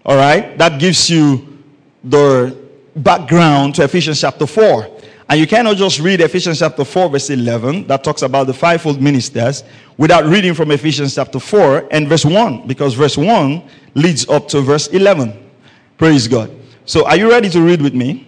[0.05, 0.55] All right?
[0.57, 1.63] That gives you
[2.03, 2.55] the
[2.95, 4.92] background to Ephesians chapter 4.
[5.29, 9.01] And you cannot just read Ephesians chapter 4, verse 11, that talks about the fivefold
[9.01, 9.63] ministers,
[9.97, 13.63] without reading from Ephesians chapter 4 and verse 1, because verse 1
[13.95, 15.51] leads up to verse 11.
[15.97, 16.51] Praise God.
[16.85, 18.27] So, are you ready to read with me?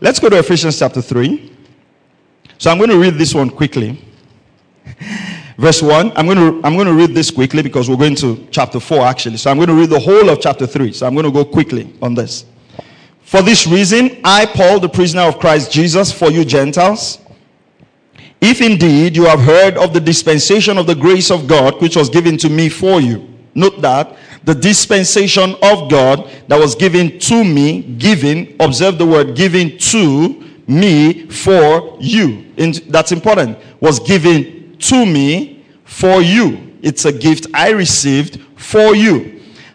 [0.00, 1.50] Let's go to Ephesians chapter 3.
[2.58, 4.02] So, I'm going to read this one quickly.
[5.56, 8.44] Verse 1, I'm going, to, I'm going to read this quickly because we're going to
[8.50, 9.36] chapter 4 actually.
[9.36, 10.92] So, I'm going to read the whole of chapter 3.
[10.92, 12.44] So, I'm going to go quickly on this.
[13.34, 17.18] For this reason, I, Paul, the prisoner of Christ Jesus, for you Gentiles,
[18.40, 22.08] if indeed you have heard of the dispensation of the grace of God which was
[22.08, 23.28] given to me for you.
[23.56, 29.34] Note that the dispensation of God that was given to me, given, observe the word
[29.34, 32.52] given to me for you.
[32.56, 33.58] And that's important.
[33.80, 36.76] Was given to me for you.
[36.82, 39.33] It's a gift I received for you.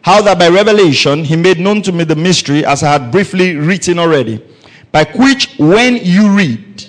[0.10, 3.56] How that by revelation he made known to me the mystery as I had briefly
[3.56, 4.44] written already,
[4.92, 6.86] by which when you read,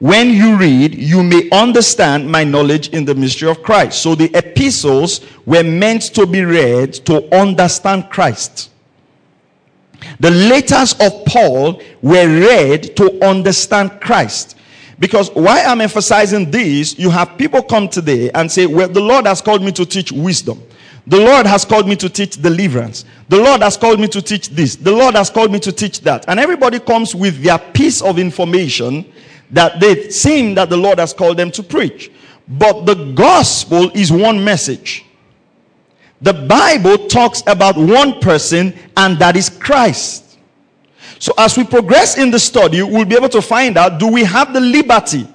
[0.00, 4.02] when you read, you may understand my knowledge in the mystery of Christ.
[4.02, 8.72] So the epistles were meant to be read to understand Christ.
[10.18, 14.56] The letters of Paul were read to understand Christ.
[14.98, 19.26] Because why I'm emphasizing this, you have people come today and say, Well, the Lord
[19.26, 20.60] has called me to teach wisdom.
[21.06, 23.04] The Lord has called me to teach deliverance.
[23.28, 24.76] The Lord has called me to teach this.
[24.76, 26.24] The Lord has called me to teach that.
[26.28, 29.04] And everybody comes with their piece of information
[29.50, 32.10] that they seem that the Lord has called them to preach.
[32.48, 35.04] But the gospel is one message.
[36.22, 40.38] The Bible talks about one person, and that is Christ.
[41.18, 44.24] So, as we progress in the study, we'll be able to find out do we
[44.24, 45.28] have the liberty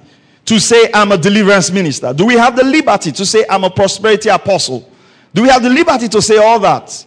[0.46, 2.12] to say, I'm a deliverance minister?
[2.12, 4.90] Do we have the liberty to say, I'm a prosperity apostle?
[5.34, 7.06] Do we have the liberty to say all that?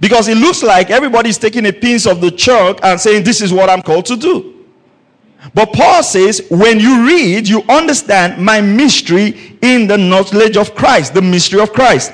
[0.00, 3.52] Because it looks like everybody's taking a piece of the chalk and saying, This is
[3.52, 4.54] what I'm called to do.
[5.52, 11.12] But Paul says, when you read, you understand my mystery in the knowledge of Christ,
[11.12, 12.12] the mystery of Christ.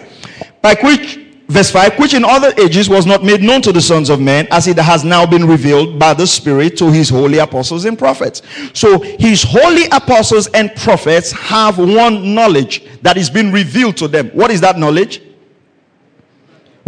[0.62, 4.11] By which, verse 5, which in other ages was not made known to the sons
[4.11, 7.84] of men, as it has now been revealed by the Spirit to his holy apostles
[7.84, 8.43] and prophets.
[8.75, 14.31] So his holy apostles and prophets have one knowledge that is being revealed to them.
[14.31, 15.23] What is that knowledge?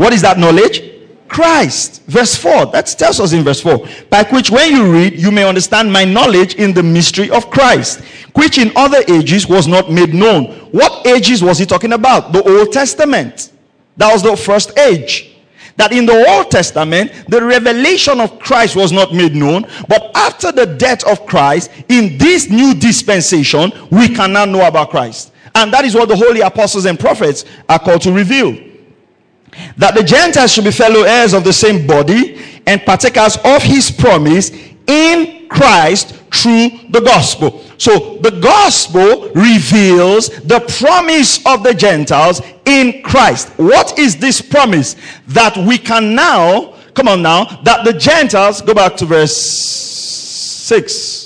[0.02, 0.82] What is that knowledge?
[1.28, 2.02] Christ.
[2.08, 2.66] Verse 4.
[2.72, 3.86] That tells us in verse 4.
[4.10, 8.00] By which, when you read, you may understand my knowledge in the mystery of Christ,
[8.34, 10.46] which in other ages was not made known.
[10.72, 12.32] What ages was he talking about?
[12.32, 13.52] The Old Testament.
[13.96, 15.36] That was the first age.
[15.76, 20.50] That in the Old Testament, the revelation of Christ was not made known, but after
[20.50, 25.32] the death of Christ, in this new dispensation, we can now know about Christ.
[25.54, 28.71] And that is what the holy apostles and prophets are called to reveal
[29.76, 33.90] that the Gentiles should be fellow heirs of the same body and partakers of his
[33.90, 34.50] promise
[34.86, 37.62] in Christ through the gospel.
[37.78, 43.48] So the gospel reveals the promise of the Gentiles in Christ.
[43.58, 44.96] What is this promise?
[45.28, 51.22] That we can now, come on now, that the Gentiles, go back to verse 6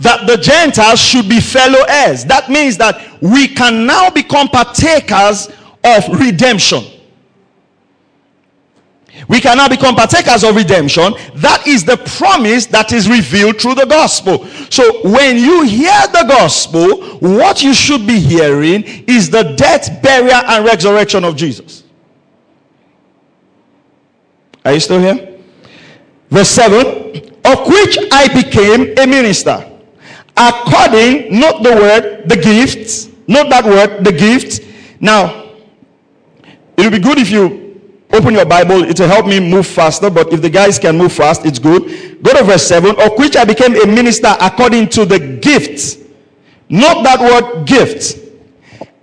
[0.00, 2.24] that the Gentiles should be fellow heirs.
[2.24, 5.48] That means that we can now become partakers
[5.84, 6.84] of redemption.
[9.28, 11.14] We can now become partakers of redemption.
[11.36, 14.44] That is the promise that is revealed through the gospel.
[14.70, 20.34] So when you hear the gospel, what you should be hearing is the death, burial,
[20.34, 21.84] and resurrection of Jesus.
[24.64, 25.38] Are you still here?
[26.30, 29.70] Verse 7 Of which I became a minister.
[30.36, 34.60] According, not the word, the gifts, not that word, the gifts.
[34.98, 35.43] Now,
[36.76, 37.64] it will be good if you
[38.14, 40.08] Open your Bible, it will help me move faster.
[40.08, 42.22] But if the guys can move fast, it's good.
[42.22, 45.98] Go to verse 7 of which I became a minister according to the gift.
[46.68, 48.20] Not that word gift.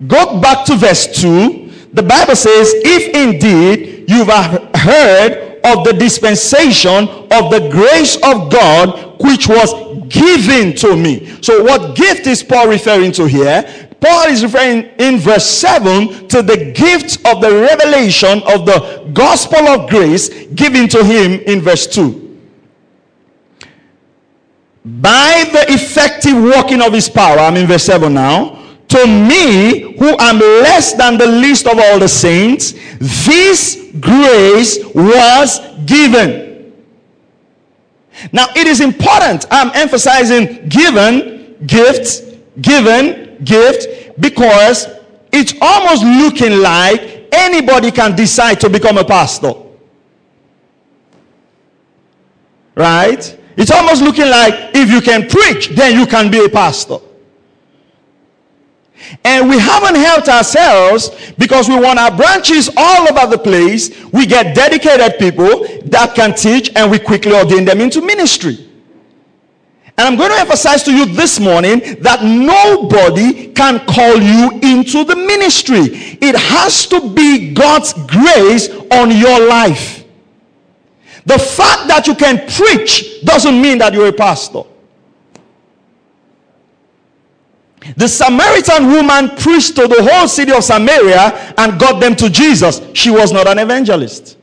[0.07, 1.89] Go back to verse 2.
[1.91, 9.21] The Bible says, If indeed you've heard of the dispensation of the grace of God
[9.21, 9.73] which was
[10.07, 11.37] given to me.
[11.41, 13.89] So, what gift is Paul referring to here?
[14.01, 19.59] Paul is referring in verse 7 to the gift of the revelation of the gospel
[19.67, 22.39] of grace given to him in verse 2.
[24.83, 28.57] By the effective working of his power, I'm in verse 7 now.
[28.87, 35.59] To me, who am less than the least of all the saints, this grace was
[35.85, 36.73] given.
[38.33, 39.45] Now, it is important.
[39.51, 44.87] I'm emphasizing given, gift, given, gift because
[45.31, 49.53] it's almost looking like anybody can decide to become a pastor.
[52.75, 53.37] Right?
[53.57, 56.97] It's almost looking like if you can preach, then you can be a pastor.
[59.25, 63.89] And we haven't helped ourselves because we want our branches all over the place.
[64.11, 68.70] We get dedicated people that can teach and we quickly ordain them into ministry.
[69.97, 75.03] And I'm going to emphasize to you this morning that nobody can call you into
[75.03, 76.17] the ministry.
[76.21, 80.05] It has to be God's grace on your life.
[81.25, 84.63] The fact that you can preach doesn't mean that you're a pastor.
[87.97, 92.81] The Samaritan woman preached to the whole city of Samaria and got them to Jesus.
[92.93, 94.37] She was not an evangelist.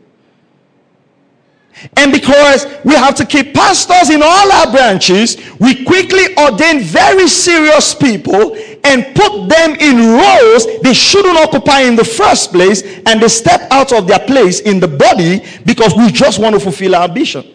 [1.97, 7.29] And because we have to keep pastors in all our branches, we quickly ordain very
[7.29, 13.21] serious people and put them in roles they shouldn't occupy in the first place, and
[13.21, 16.95] they step out of their place in the body because we just want to fulfill
[16.95, 17.55] our ambition.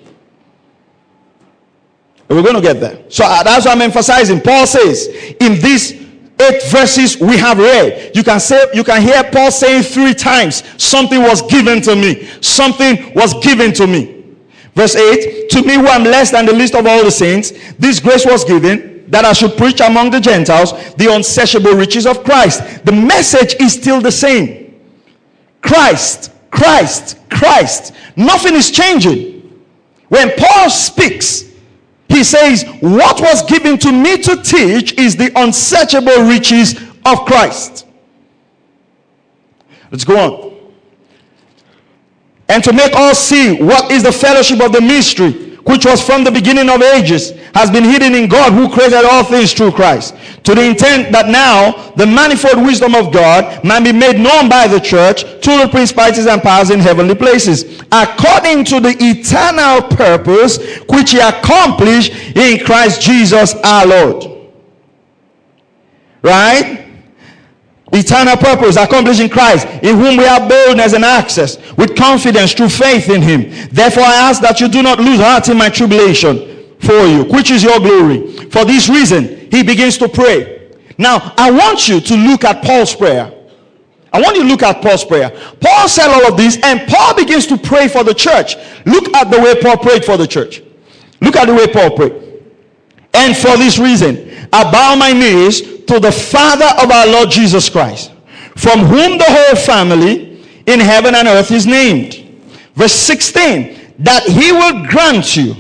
[2.30, 3.04] We're going to get there.
[3.10, 4.42] So uh, that's what I'm emphasizing.
[4.42, 5.08] Paul says
[5.40, 6.03] in these
[6.44, 10.63] eight verses we have read, you can say you can hear Paul saying three times,
[10.81, 12.28] something was given to me.
[12.42, 14.24] Something was given to me.
[14.75, 18.00] Verse 8 To me, who am less than the least of all the saints, this
[18.00, 22.86] grace was given that I should preach among the Gentiles the unsearchable riches of Christ.
[22.86, 24.81] The message is still the same
[25.62, 27.94] Christ, Christ, Christ.
[28.16, 29.63] Nothing is changing.
[30.10, 31.53] When Paul speaks,
[32.13, 37.88] he says, What was given to me to teach is the unsearchable riches of Christ.
[39.92, 40.54] Let's go on
[42.50, 46.24] and to make all see what is the fellowship of the mystery which was from
[46.24, 50.16] the beginning of ages has been hidden in God who created all things through Christ
[50.44, 54.68] to the intent that now the manifold wisdom of God might be made known by
[54.68, 60.60] the church to the principalities and powers in heavenly places according to the eternal purpose
[60.90, 64.52] which he accomplished in Christ Jesus our Lord.
[66.22, 66.82] Right
[67.94, 72.69] eternal purpose accomplished in Christ, in whom we have boldness and access with confidence through
[72.69, 73.69] faith in Him.
[73.71, 77.52] Therefore, I ask that you do not lose heart in my tribulation for you, which
[77.52, 78.31] is your glory.
[78.50, 80.71] For this reason, he begins to pray.
[80.97, 83.31] Now, I want you to look at Paul's prayer.
[84.12, 85.31] I want you to look at Paul's prayer.
[85.59, 88.56] Paul said all of this, and Paul begins to pray for the church.
[88.85, 90.62] Look at the way Paul prayed for the church.
[91.21, 92.42] Look at the way Paul prayed.
[93.14, 97.69] And for this reason, I bow my knees to the Father of our Lord Jesus
[97.69, 98.11] Christ,
[98.56, 102.23] from whom the whole family in heaven and earth is named.
[102.75, 105.56] Verse 16, that he will grant you,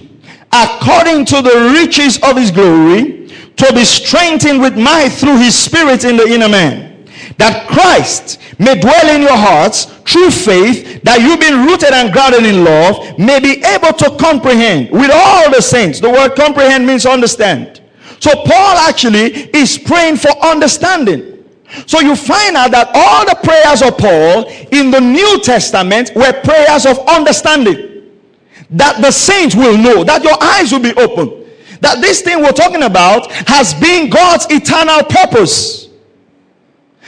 [0.51, 6.05] according to the riches of his glory, to be strengthened with might through his spirit
[6.05, 7.07] in the inner man.
[7.37, 12.45] That Christ may dwell in your hearts through faith, that you being rooted and grounded
[12.45, 15.99] in love, may be able to comprehend with all the saints.
[15.99, 17.82] The word comprehend means understand
[18.23, 21.43] so Paul actually is praying for understanding.
[21.85, 26.31] So you find out that all the prayers of Paul in the New Testament were
[26.31, 28.13] prayers of understanding.
[28.69, 31.43] That the saints will know, that your eyes will be open.
[31.81, 35.89] That this thing we're talking about has been God's eternal purpose.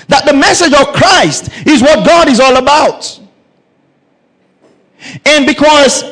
[0.09, 3.21] That the message of Christ is what God is all about.
[5.25, 6.03] And because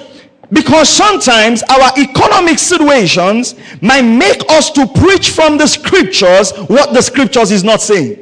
[0.54, 7.02] because sometimes our economic situations might make us to preach from the scriptures what the
[7.02, 8.20] scriptures is not saying.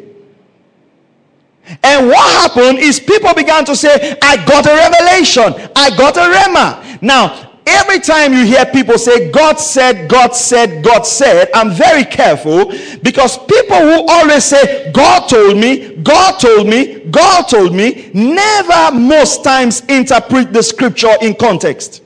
[1.83, 6.21] And what happened is people began to say, I got a revelation, I got a
[6.21, 7.01] rhema.
[7.01, 12.03] Now, every time you hear people say, God said, God said, God said, I'm very
[12.03, 12.71] careful
[13.03, 18.95] because people who always say, God told me, God told me, God told me, never
[18.95, 22.03] most times interpret the scripture in context.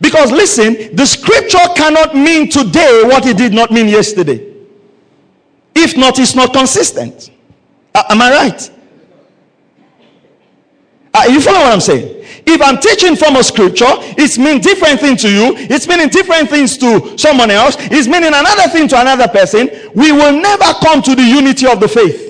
[0.00, 4.44] Because listen, the scripture cannot mean today what it did not mean yesterday.
[5.74, 7.30] If not, it's not consistent.
[7.94, 8.70] Uh, am I right?
[11.14, 12.24] Uh, you follow what I'm saying?
[12.46, 15.54] If I'm teaching from a scripture, it's meaning different thing to you.
[15.56, 17.76] It's meaning different things to someone else.
[17.78, 19.68] It's meaning another thing to another person.
[19.94, 22.28] We will never come to the unity of the faith.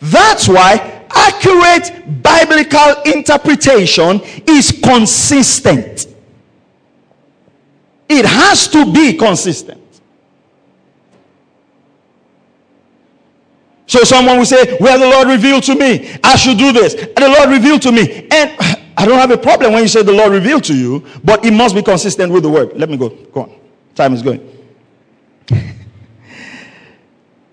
[0.00, 6.06] That's why accurate biblical interpretation is consistent.
[8.08, 9.82] It has to be consistent.
[13.86, 16.94] So someone will say, Well, the Lord revealed to me, I should do this.
[16.94, 18.26] And the Lord revealed to me.
[18.30, 18.56] And
[18.96, 21.50] I don't have a problem when you say the Lord revealed to you, but it
[21.52, 22.72] must be consistent with the word.
[22.74, 23.08] Let me go.
[23.08, 23.52] Go on.
[23.94, 24.48] Time is going.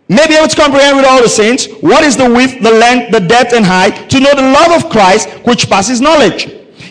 [0.09, 3.11] May be able to comprehend with all the saints what is the width, the length,
[3.11, 6.45] the depth, and height, to know the love of Christ which passes knowledge,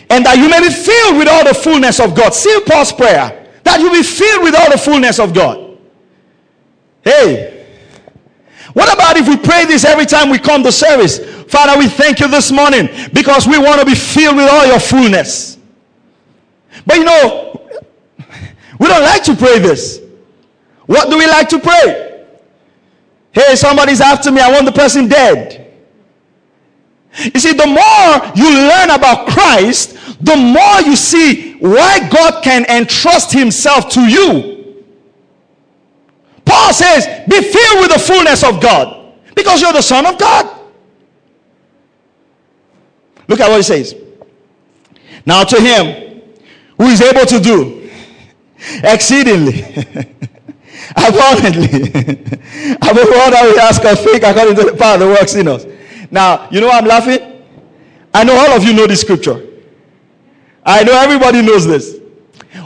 [0.09, 2.33] and that you may be filled with all the fullness of God.
[2.33, 5.77] See Paul's prayer that you be filled with all the fullness of God.
[7.03, 7.67] Hey,
[8.73, 11.19] what about if we pray this every time we come to service?
[11.51, 14.79] Father, we thank you this morning because we want to be filled with all your
[14.79, 15.59] fullness.
[16.87, 17.69] But you know,
[18.79, 20.01] we don't like to pray this.
[20.87, 22.08] What do we like to pray?
[23.39, 24.41] Hey, somebody's after me.
[24.41, 25.73] I want the person dead.
[27.23, 32.65] You see, the more you learn about Christ, the more you see why God can
[32.65, 34.85] entrust Himself to you.
[36.45, 40.59] Paul says, Be filled with the fullness of God because you're the Son of God.
[43.29, 43.95] Look at what he says.
[45.25, 46.23] Now, to Him
[46.77, 47.89] who is able to do
[48.83, 49.87] exceedingly.
[50.97, 51.91] abundantly
[52.77, 55.67] above all that we ask or think according to the power that works in us.
[56.11, 57.43] Now, you know I'm laughing?
[58.15, 59.47] I know all of you know this scripture.
[60.65, 61.99] I know everybody knows this.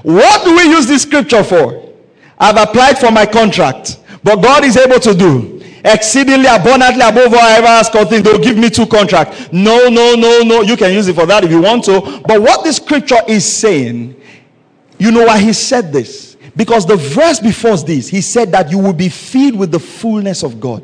[0.03, 1.93] What do we use this scripture for?
[2.39, 7.41] I've applied for my contract, but God is able to do exceedingly abundantly above all
[7.41, 8.25] I ever ask or think.
[8.25, 9.53] They'll give me two contracts.
[9.53, 10.63] No, no, no, no.
[10.63, 12.23] You can use it for that if you want to.
[12.27, 14.21] But what this scripture is saying,
[14.99, 16.32] you know why he said this?
[16.55, 20.43] Because the verse before this, he said that you will be filled with the fullness
[20.43, 20.83] of God.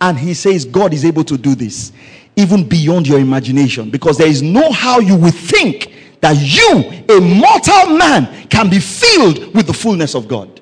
[0.00, 1.92] And he says God is able to do this
[2.36, 3.90] even beyond your imagination.
[3.90, 8.78] Because there is no how you would think that you, a mortal man, can be
[8.78, 10.59] filled with the fullness of God.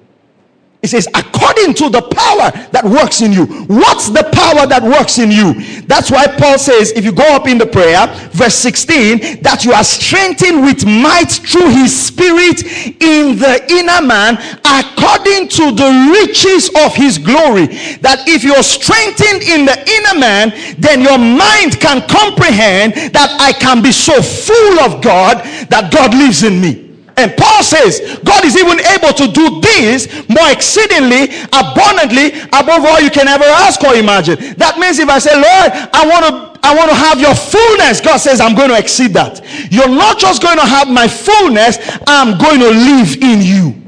[0.80, 3.46] It says, according to the power that works in you.
[3.66, 5.58] What's the power that works in you?
[5.90, 9.72] That's why Paul says, if you go up in the prayer, verse 16, that you
[9.72, 12.62] are strengthened with might through his spirit
[13.02, 17.66] in the inner man, according to the riches of his glory.
[17.98, 23.50] That if you're strengthened in the inner man, then your mind can comprehend that I
[23.50, 25.42] can be so full of God
[25.74, 26.87] that God lives in me.
[27.18, 33.00] And Paul says, God is even able to do this more exceedingly, abundantly, above all
[33.00, 34.54] you can ever ask or imagine.
[34.54, 38.00] That means if I say, Lord, I want to I want to have your fullness.
[38.00, 39.42] God says, I'm going to exceed that.
[39.72, 43.82] You're not just going to have my fullness, I'm going to live in you.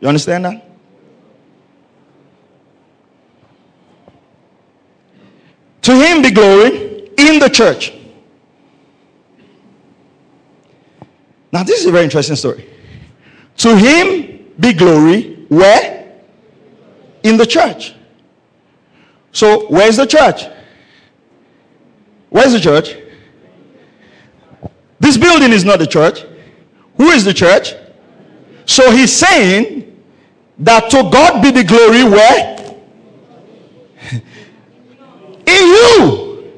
[0.00, 0.68] You understand that?
[5.82, 7.92] To him be glory in the church
[11.54, 12.68] Now, this is a very interesting story.
[13.58, 16.12] To him be glory, where?
[17.22, 17.94] In the church.
[19.30, 20.46] So, where's the church?
[22.30, 22.96] Where's the church?
[24.98, 26.24] This building is not the church.
[26.96, 27.74] Who is the church?
[28.66, 30.02] So he's saying
[30.58, 32.74] that to God be the glory where?
[35.46, 36.52] In you.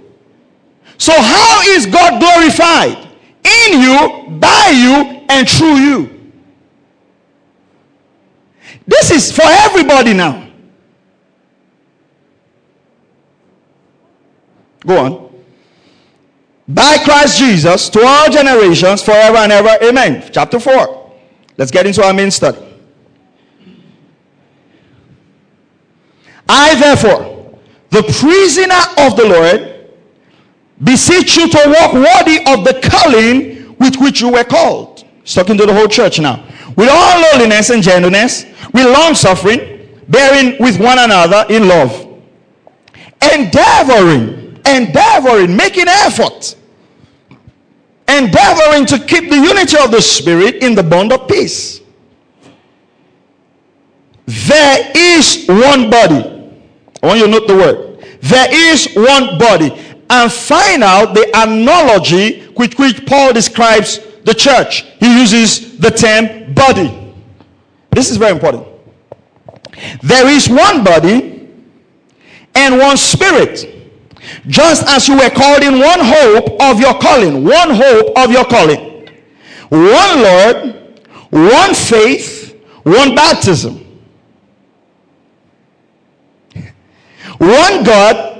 [0.96, 3.05] So how is God glorified?
[3.46, 6.32] In you, by you, and through you.
[8.86, 10.48] This is for everybody now.
[14.86, 15.26] Go on.
[16.68, 19.76] By Christ Jesus to all generations, forever and ever.
[19.84, 20.28] Amen.
[20.32, 21.12] Chapter 4.
[21.56, 22.58] Let's get into our main study.
[26.48, 27.58] I, therefore,
[27.90, 29.75] the prisoner of the Lord,
[30.82, 35.04] beseech you to walk worthy of the calling with which you were called.
[35.22, 36.44] He's talking to the whole church now.
[36.76, 42.06] With all lowliness and gentleness, with long suffering, bearing with one another in love,
[43.32, 46.56] endeavoring, endeavoring, making effort,
[48.08, 51.80] endeavoring to keep the unity of the Spirit in the bond of peace.
[54.26, 56.52] There is one body.
[57.02, 58.04] I want you to note the word.
[58.20, 59.70] There is one body.
[60.08, 64.82] And find out the analogy with which Paul describes the church.
[65.00, 67.14] He uses the term body.
[67.90, 68.66] This is very important.
[70.02, 71.48] There is one body
[72.54, 73.72] and one spirit.
[74.46, 78.44] Just as you were called in one hope of your calling, one hope of your
[78.44, 79.08] calling,
[79.68, 83.86] one Lord, one faith, one baptism
[87.38, 88.35] one God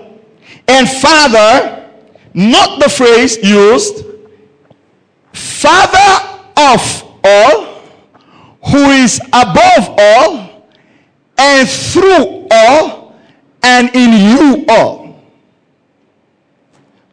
[0.69, 1.91] and Father,
[2.35, 4.05] not the phrase used,
[5.33, 7.83] Father of all,
[8.71, 10.69] who is above all,
[11.39, 13.15] and through all,
[13.63, 15.23] and in you all.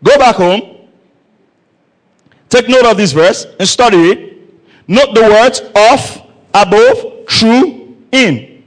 [0.04, 0.90] Go back home.
[2.50, 4.34] Take note of this verse and study it.
[4.88, 6.22] Note the words of,
[6.54, 8.64] above, through, in.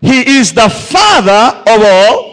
[0.00, 2.31] He is the Father of all.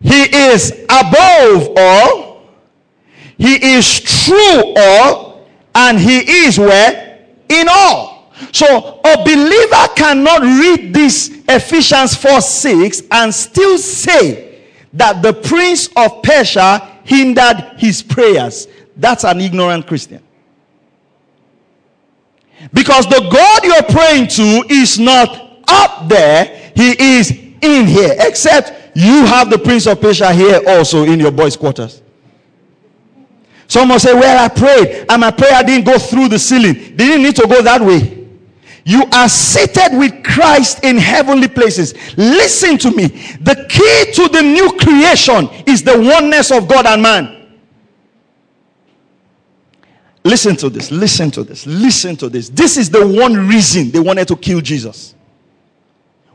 [0.00, 2.42] He is above all.
[3.36, 5.46] He is through all.
[5.74, 7.26] And He is where?
[7.48, 8.32] In all.
[8.52, 15.88] So a believer cannot read this Ephesians 4 6 and still say that the prince
[15.96, 18.68] of Persia hindered his prayers.
[18.96, 20.22] That's an ignorant Christian.
[22.72, 28.14] Because the God you're praying to is not up there, he is in here.
[28.18, 32.02] Except you have the Prince of Persia here also in your boys' quarters.
[33.68, 36.96] Someone say, Well, I prayed, and my prayer didn't go through the ceiling.
[36.96, 38.26] Didn't need to go that way.
[38.82, 41.94] You are seated with Christ in heavenly places.
[42.16, 43.06] Listen to me.
[43.06, 47.56] The key to the new creation is the oneness of God and man.
[50.24, 50.90] Listen to this.
[50.90, 51.68] Listen to this.
[51.68, 52.48] Listen to this.
[52.48, 55.14] This is the one reason they wanted to kill Jesus.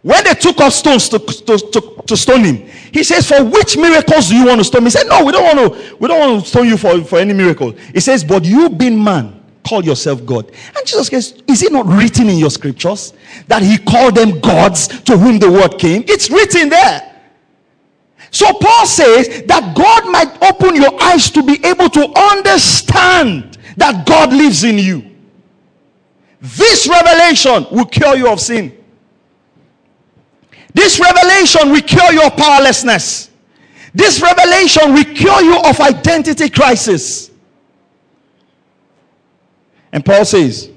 [0.04, 2.58] When they took up stones to, to, to, to, stone him,
[2.92, 4.88] he says, For which miracles do you want to stone me?
[4.88, 7.20] He said, No, we don't want to, we don't want to stone you for, for
[7.20, 7.72] any miracle.
[7.72, 10.52] He says, But you being man, call yourself God.
[10.76, 13.14] And Jesus says, Is it not written in your scriptures
[13.48, 16.04] that he called them gods to whom the word came?
[16.06, 17.10] It's written there.
[18.30, 24.06] So Paul says that God might open your eyes to be able to understand that
[24.06, 25.10] God lives in you.
[26.42, 28.83] This revelation will cure you of sin.
[30.74, 33.30] This revelation will cure your powerlessness.
[33.94, 37.32] This revelation will cure you of identity crisis.
[39.92, 40.72] And Paul says,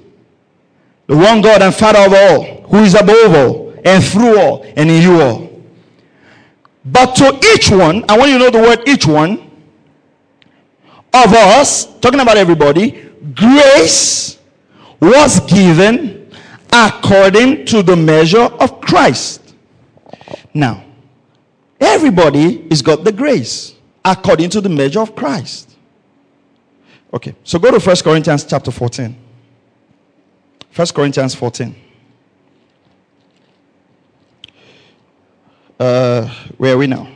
[1.07, 4.91] the one God and Father of all, who is above all, and through all, and
[4.91, 5.49] in you all.
[6.85, 9.49] But to each one, I want you to know the word each one
[11.13, 14.37] of us, talking about everybody, grace
[14.99, 16.31] was given
[16.71, 19.46] according to the measure of Christ.
[20.53, 20.83] Now,
[21.79, 25.75] everybody is got the grace according to the measure of Christ.
[27.13, 29.15] Okay, so go to First Corinthians chapter 14.
[30.71, 31.75] First Corinthians 14.
[35.79, 37.07] Uh, where are we now?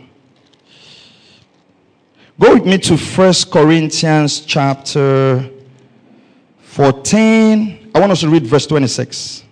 [2.40, 5.50] Go with me to First Corinthians chapter
[6.62, 7.92] 14.
[7.94, 9.44] I want us to read verse 26.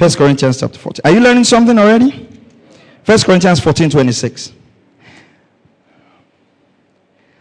[0.00, 1.02] First Corinthians chapter 14.
[1.04, 2.26] Are you learning something already?
[3.04, 4.50] First Corinthians 14 26.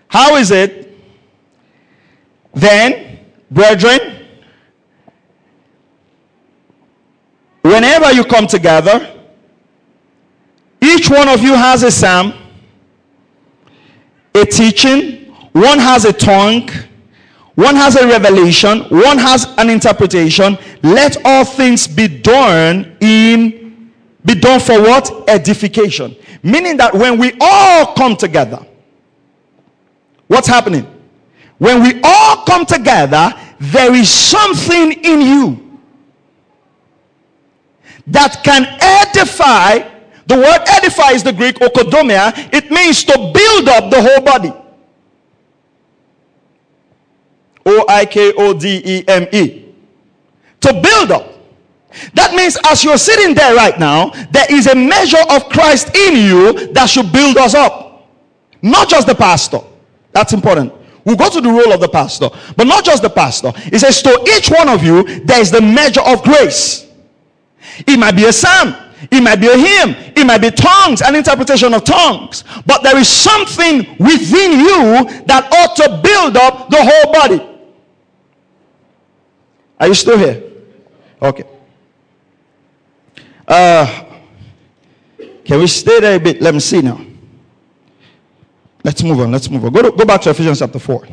[0.09, 0.93] How is it
[2.53, 3.19] then,
[3.49, 4.25] brethren,
[7.61, 9.09] whenever you come together,
[10.81, 12.33] each one of you has a psalm,
[14.35, 16.69] a teaching, one has a tongue,
[17.59, 20.57] one has a revelation, one has an interpretation.
[20.81, 23.91] Let all things be done in
[24.23, 25.29] be done for what?
[25.29, 26.15] Edification.
[26.41, 28.65] Meaning that when we all come together,
[30.27, 30.87] what's happening?
[31.57, 35.79] When we all come together, there is something in you
[38.07, 39.79] that can edify.
[40.27, 42.53] The word edify is the Greek oikodomia.
[42.53, 44.53] It means to build up the whole body.
[47.69, 49.65] O I K O D E M E.
[50.61, 51.33] To build up.
[52.13, 56.15] That means as you're sitting there right now, there is a measure of Christ in
[56.15, 58.07] you that should build us up.
[58.61, 59.59] Not just the pastor.
[60.11, 60.73] That's important.
[61.05, 63.51] We'll go to the role of the pastor, but not just the pastor.
[63.55, 66.87] It says, to each one of you, there is the measure of grace.
[67.87, 68.75] It might be a psalm,
[69.09, 72.97] it might be a hymn, it might be tongues, an interpretation of tongues, but there
[72.97, 77.48] is something within you that ought to build up the whole body.
[79.79, 80.43] Are you still here?
[81.21, 81.43] Okay.
[83.47, 84.05] Uh,
[85.43, 86.41] can we stay there a bit?
[86.41, 86.99] Let me see now.
[88.83, 89.31] Let's move on.
[89.31, 89.73] Let's move on.
[89.73, 91.07] Go, to, go back to Ephesians chapter 4.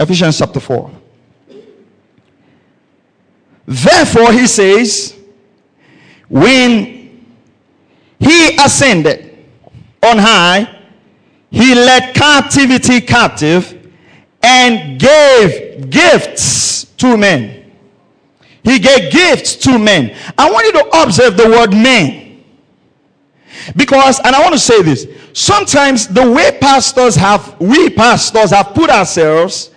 [0.00, 0.90] Ephesians chapter 4.
[3.66, 5.16] Therefore, he says,
[6.28, 7.24] when
[8.18, 9.46] he ascended
[10.02, 10.82] on high,
[11.50, 13.73] he led captivity captive
[14.44, 17.72] and gave gifts to men.
[18.62, 20.14] He gave gifts to men.
[20.36, 22.44] I want you to observe the word men.
[23.74, 28.74] Because, and I want to say this sometimes the way pastors have, we pastors have
[28.74, 29.70] put ourselves,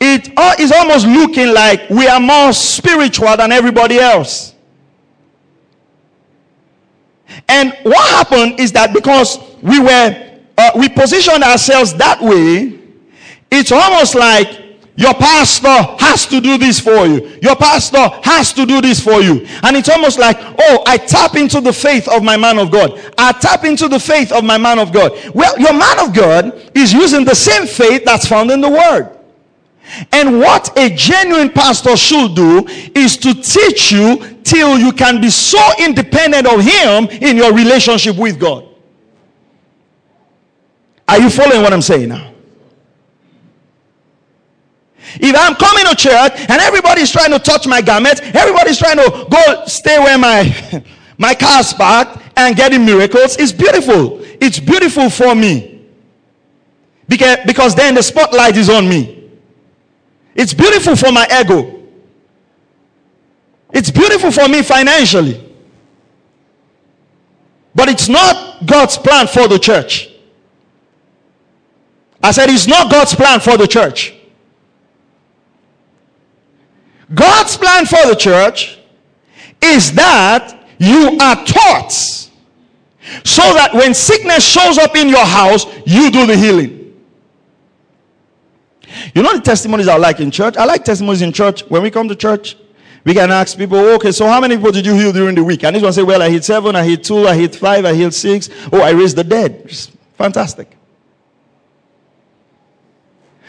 [0.00, 4.54] it is almost looking like we are more spiritual than everybody else.
[7.48, 12.81] And what happened is that because we were, uh, we positioned ourselves that way,
[13.52, 14.62] it's almost like
[14.96, 15.68] your pastor
[16.04, 17.38] has to do this for you.
[17.42, 19.46] Your pastor has to do this for you.
[19.62, 23.00] And it's almost like, oh, I tap into the faith of my man of God.
[23.16, 25.12] I tap into the faith of my man of God.
[25.34, 29.18] Well, your man of God is using the same faith that's found in the word.
[30.12, 35.30] And what a genuine pastor should do is to teach you till you can be
[35.30, 38.66] so independent of him in your relationship with God.
[41.08, 42.31] Are you following what I'm saying now?
[45.14, 49.26] If I'm coming to church and everybody's trying to touch my garment, everybody's trying to
[49.30, 50.84] go stay where my
[51.18, 54.20] my car's parked and getting miracles, it's beautiful.
[54.40, 55.86] It's beautiful for me.
[57.08, 59.30] Because, because then the spotlight is on me.
[60.34, 61.80] It's beautiful for my ego.
[63.72, 65.54] It's beautiful for me financially.
[67.74, 70.10] But it's not God's plan for the church.
[72.22, 74.14] I said it's not God's plan for the church.
[77.14, 78.78] God's plan for the church
[79.60, 81.92] is that you are taught
[83.24, 86.78] so that when sickness shows up in your house, you do the healing.
[89.14, 90.56] You know the testimonies I like in church?
[90.56, 91.62] I like testimonies in church.
[91.68, 92.56] When we come to church,
[93.04, 95.42] we can ask people, oh, okay, so how many people did you heal during the
[95.42, 95.64] week?
[95.64, 97.94] And this one say, well, I hit seven, I hit two, I hit five, I
[97.94, 98.48] hit six.
[98.72, 99.70] Oh, I raised the dead.
[100.14, 100.76] Fantastic.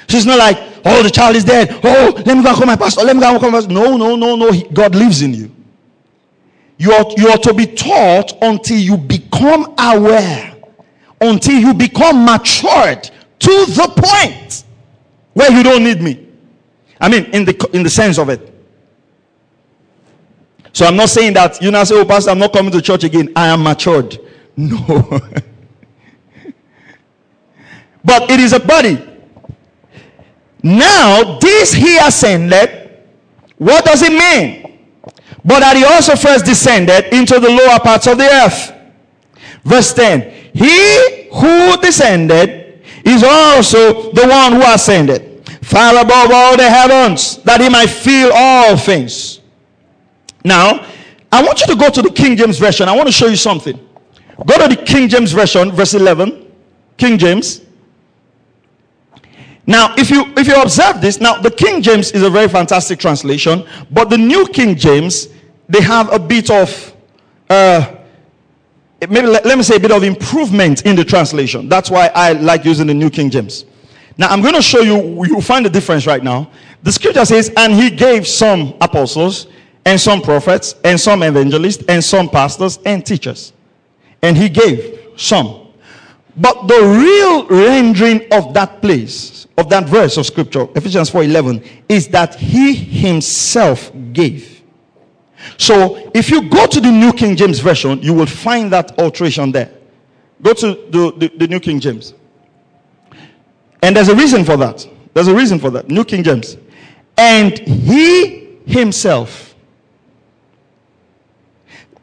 [0.08, 1.70] She's not like, oh, the child is dead.
[1.84, 3.04] Oh, let me go and call my pastor.
[3.04, 3.74] Let me go and call my pastor.
[3.74, 4.52] No, no, no, no.
[4.74, 5.52] God lives in you.
[6.78, 10.56] You are, you are to be taught until you become aware,
[11.22, 13.04] until you become matured
[13.40, 14.64] to the point
[15.34, 16.28] where you don't need me.
[17.00, 18.50] I mean, in the in the sense of it.
[20.74, 23.04] So I'm not saying that you now say, Oh, Pastor, I'm not coming to church
[23.04, 23.30] again.
[23.36, 24.20] I am matured.
[24.56, 24.78] No.
[28.06, 29.13] but it is a body.
[30.64, 32.90] Now, this he ascended,
[33.58, 34.80] what does it mean?
[35.46, 38.74] But that he also first descended into the lower parts of the earth.
[39.66, 40.22] Verse 10
[40.54, 47.60] He who descended is also the one who ascended far above all the heavens, that
[47.60, 49.40] he might fill all things.
[50.44, 50.86] Now,
[51.32, 52.88] I want you to go to the King James Version.
[52.88, 53.80] I want to show you something.
[54.46, 56.52] Go to the King James Version, verse 11.
[56.98, 57.62] King James.
[59.66, 63.00] Now, if you if you observe this, now the King James is a very fantastic
[63.00, 65.30] translation, but the New King James
[65.70, 66.94] they have a bit of
[67.50, 67.96] uh,
[69.10, 71.70] maybe let, let me say a bit of improvement in the translation.
[71.70, 73.66] That's why I like using the New King James.
[74.18, 75.26] Now, I'm going to show you.
[75.26, 76.52] You find the difference right now.
[76.84, 79.48] The scripture says, "And he gave some apostles,
[79.86, 83.54] and some prophets, and some evangelists, and some pastors and teachers."
[84.22, 85.63] And he gave some.
[86.36, 92.08] But the real rendering of that place of that verse of scripture, Ephesians 4:11, is
[92.08, 94.62] that he himself gave.
[95.58, 99.52] So if you go to the New King James Version, you will find that alteration
[99.52, 99.70] there.
[100.42, 102.14] Go to the, the, the New King James.
[103.82, 104.88] And there's a reason for that.
[105.14, 105.90] There's a reason for that.
[105.90, 106.58] New King James.
[107.18, 109.56] And he himself.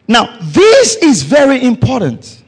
[0.07, 2.40] Now, this is very important.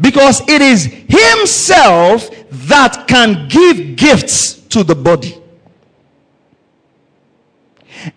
[0.00, 5.36] Because it is Himself that can give gifts to the body.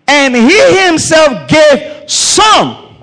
[0.06, 2.96] And he himself gave some.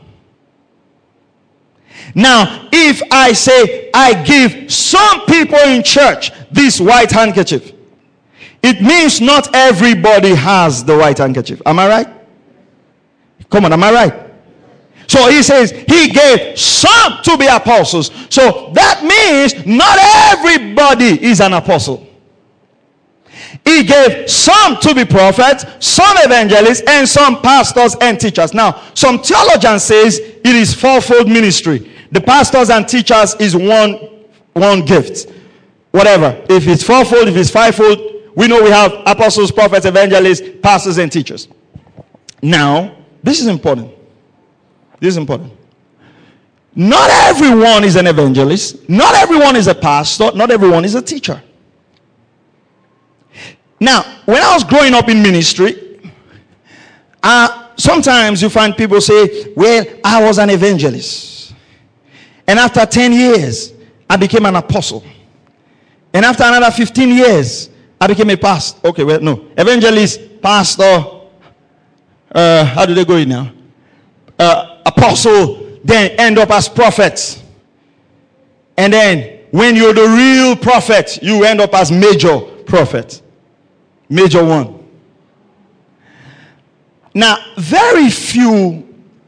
[2.16, 7.74] Now, if I say I give some people in church this white handkerchief,
[8.64, 11.62] it means not everybody has the white handkerchief.
[11.66, 12.08] Am I right?
[13.50, 14.31] Come on, am I right?
[15.12, 18.12] So he says he gave some to be apostles.
[18.30, 22.08] So that means not everybody is an apostle.
[23.66, 28.54] He gave some to be prophets, some evangelists, and some pastors and teachers.
[28.54, 31.92] Now, some theologians says it is fourfold ministry.
[32.14, 33.96] The pastors and teachers is one
[34.54, 35.30] one gift.
[35.92, 36.42] Whatever.
[36.48, 38.00] If it's fourfold, if it's fivefold,
[38.38, 41.50] we know we have apostles, prophets, evangelists, pastors, and teachers.
[42.42, 43.92] Now, this is important.
[45.02, 45.52] This is important.
[46.76, 48.88] Not everyone is an evangelist.
[48.88, 50.32] Not everyone is a pastor.
[50.34, 51.42] Not everyone is a teacher.
[53.80, 56.00] Now, when I was growing up in ministry,
[57.24, 61.56] uh, sometimes you find people say, Well, I was an evangelist.
[62.48, 63.74] And after 10 years,
[64.08, 65.04] I became an apostle.
[66.14, 68.88] And after another 15 years, I became a pastor.
[68.88, 69.48] Okay, well, no.
[69.58, 71.06] Evangelist, pastor,
[72.32, 73.52] uh, how do they go in now?
[74.38, 74.71] Uh,
[75.02, 77.42] apostle, then end up as prophets.
[78.78, 83.22] And then when you're the real prophet, you end up as major prophet.
[84.10, 84.78] Major one.
[87.14, 88.88] Now, very few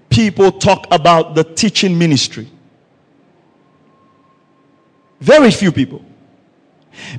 [0.10, 2.48] people talk about the teaching ministry.
[5.20, 6.04] Very few people.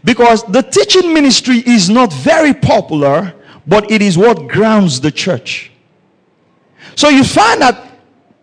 [0.04, 3.34] Because the teaching ministry is not very popular,
[3.66, 5.72] but it is what grounds the church.
[6.94, 7.83] So you find that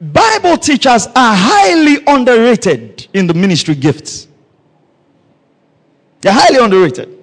[0.02, 4.28] Bible teachers are highly underrated in the ministry gifts.
[6.22, 7.20] They're highly underrated.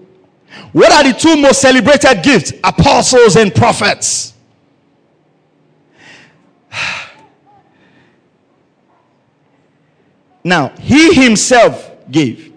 [0.71, 2.53] What are the two most celebrated gifts?
[2.63, 4.33] Apostles and prophets.
[10.45, 12.55] Now, he himself gave.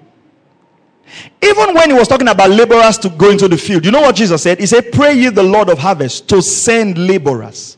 [1.41, 4.15] Even when he was talking about laborers to go into the field, you know what
[4.15, 4.59] Jesus said?
[4.59, 7.77] He said, Pray ye the Lord of harvest to send laborers.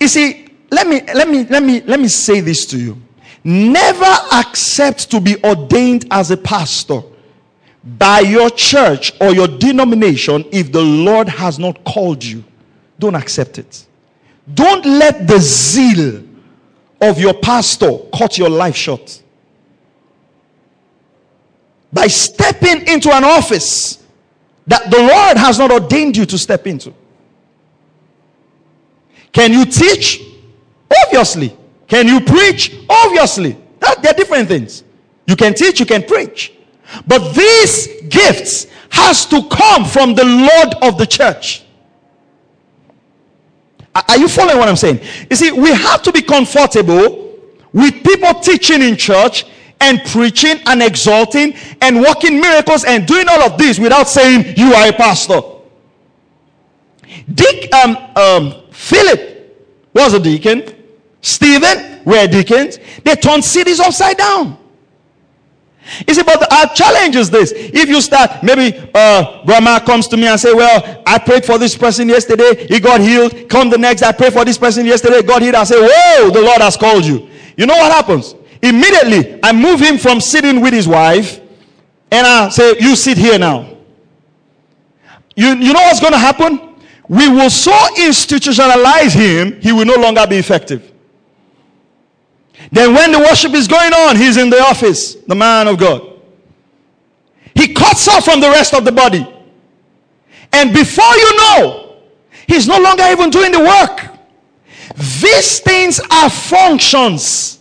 [0.00, 0.43] You see,
[0.74, 3.00] let me let me let me let me say this to you.
[3.44, 7.02] Never accept to be ordained as a pastor
[7.84, 12.42] by your church or your denomination if the Lord has not called you.
[12.98, 13.86] Don't accept it.
[14.52, 16.22] Don't let the zeal
[17.00, 19.22] of your pastor cut your life short.
[21.92, 24.02] By stepping into an office
[24.66, 26.94] that the Lord has not ordained you to step into.
[29.32, 30.33] Can you teach?
[31.02, 31.56] Obviously.
[31.86, 32.76] Can you preach?
[32.88, 33.56] Obviously.
[33.80, 34.84] That, they're different things.
[35.26, 36.52] You can teach, you can preach.
[37.06, 41.64] But these gifts has to come from the Lord of the church.
[43.94, 45.00] Are you following what I'm saying?
[45.30, 47.38] You see, we have to be comfortable
[47.72, 49.46] with people teaching in church
[49.80, 54.72] and preaching and exalting and working miracles and doing all of this without saying you
[54.72, 55.40] are a pastor.
[57.32, 60.74] Dick, um, um, Philip was a deacon.
[61.24, 62.78] Stephen were deacons.
[63.02, 64.58] They turn cities upside down.
[66.06, 67.50] You see, but our challenge is this.
[67.54, 71.56] If you start, maybe uh, grandma comes to me and say, well, I prayed for
[71.56, 72.66] this person yesterday.
[72.66, 73.48] He got healed.
[73.48, 75.22] Come the next, I prayed for this person yesterday.
[75.22, 75.54] God healed.
[75.54, 77.26] I say, whoa, the Lord has called you.
[77.56, 78.34] You know what happens?
[78.60, 81.40] Immediately, I move him from sitting with his wife
[82.10, 83.78] and I say, you sit here now.
[85.34, 86.76] You, you know what's going to happen?
[87.08, 90.93] We will so institutionalize him, he will no longer be effective.
[92.70, 96.12] Then when the worship is going on, he's in the office, the man of God.
[97.54, 99.26] He cuts off from the rest of the body.
[100.52, 101.96] And before you know,
[102.46, 104.10] he's no longer even doing the work.
[104.96, 107.60] These things are functions.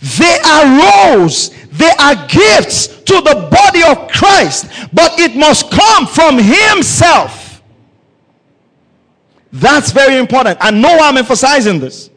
[0.00, 1.50] They are roles.
[1.70, 4.66] They are gifts to the body of Christ.
[4.92, 7.62] But it must come from himself.
[9.52, 10.58] That's very important.
[10.60, 12.10] I know I'm emphasizing this.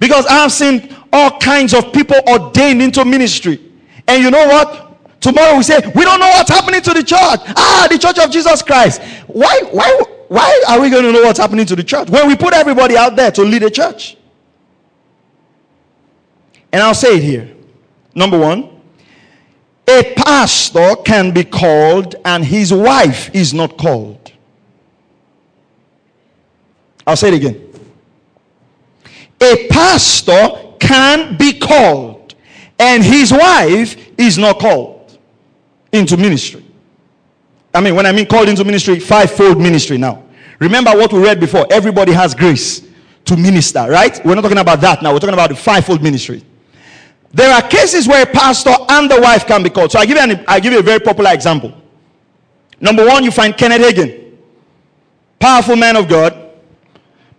[0.00, 3.60] Because I've seen all kinds of people ordained into ministry.
[4.06, 5.20] And you know what?
[5.20, 7.40] Tomorrow we say, we don't know what's happening to the church.
[7.56, 9.02] Ah, the church of Jesus Christ.
[9.26, 12.36] Why, why, why are we going to know what's happening to the church when we
[12.36, 14.16] put everybody out there to lead a church?
[16.72, 17.54] And I'll say it here.
[18.14, 18.80] Number one,
[19.88, 24.32] a pastor can be called and his wife is not called.
[27.06, 27.66] I'll say it again
[29.40, 32.34] a pastor can be called
[32.78, 35.18] and his wife is not called
[35.92, 36.64] into ministry.
[37.72, 40.22] I mean, when I mean called into ministry, fivefold ministry now.
[40.58, 41.66] Remember what we read before.
[41.70, 42.82] Everybody has grace
[43.26, 44.24] to minister, right?
[44.24, 45.12] We're not talking about that now.
[45.12, 46.42] We're talking about the fivefold ministry.
[47.32, 49.92] There are cases where a pastor and the wife can be called.
[49.92, 51.74] So I give you an, I give you a very popular example.
[52.80, 54.36] Number one, you find Kenneth Hagin,
[55.38, 56.45] powerful man of God.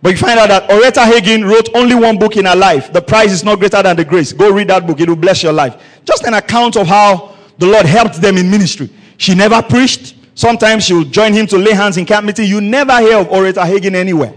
[0.00, 2.92] But you find out that Oretha Hagin wrote only one book in her life.
[2.92, 4.32] The price is not greater than the grace.
[4.32, 5.76] Go read that book, it will bless your life.
[6.04, 8.88] Just an account of how the Lord helped them in ministry.
[9.16, 10.14] She never preached.
[10.36, 12.48] Sometimes she would join him to lay hands in camp meeting.
[12.48, 14.32] You never hear of Oretha Hagin anywhere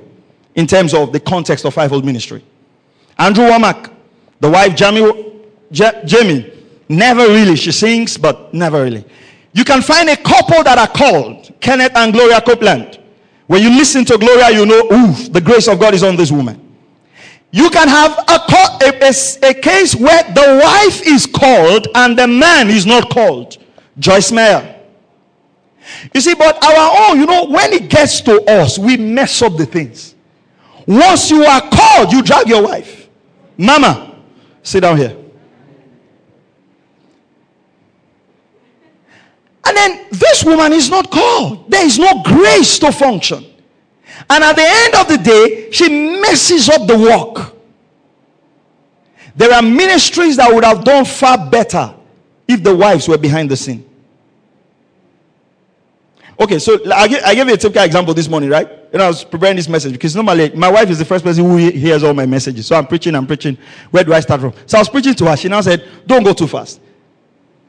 [0.55, 2.43] in terms of the context of fivefold ministry.
[3.19, 3.93] Andrew Wommack,
[4.39, 5.31] the wife Jamie,
[5.71, 6.51] Jamie,
[6.89, 7.55] never really.
[7.55, 9.05] She sings, but never really.
[9.53, 12.97] You can find a couple that are called Kenneth and Gloria Copeland.
[13.51, 16.31] When you listen to Gloria, you know, ooh, the grace of God is on this
[16.31, 16.73] woman.
[17.51, 18.39] You can have a,
[18.81, 23.57] a, a, case where the wife is called and the man is not called.
[23.99, 24.79] Joyce Meyer.
[26.13, 29.57] You see, but our own, you know, when it gets to us, we mess up
[29.57, 30.15] the things.
[30.87, 33.09] Once you are called, you drag your wife.
[33.57, 34.15] Mama,
[34.63, 35.20] sit down here.
[39.71, 41.71] And then this woman is not called.
[41.71, 43.45] There is no grace to function.
[44.29, 45.87] And at the end of the day, she
[46.19, 47.55] messes up the work.
[49.33, 51.95] There are ministries that would have done far better
[52.49, 53.87] if the wives were behind the scene.
[56.37, 58.67] Okay, so I gave, I gave you a typical example this morning, right?
[58.91, 61.55] And I was preparing this message because normally my wife is the first person who
[61.55, 62.67] hears all my messages.
[62.67, 63.57] So I'm preaching, I'm preaching.
[63.89, 64.53] Where do I start from?
[64.65, 65.37] So I was preaching to her.
[65.37, 66.81] She now said, Don't go too fast.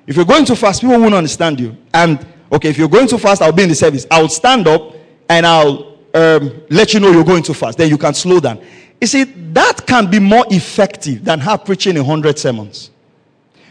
[0.07, 1.77] If you're going too fast, people won't understand you.
[1.95, 4.07] And okay, if you're going too fast, I'll be in the service.
[4.11, 4.95] I'll stand up
[5.29, 7.79] and I'll um, let you know you're going too fast.
[7.79, 8.63] Then you can slow down.
[9.01, 12.91] You see, that can be more effective than her preaching a hundred sermons.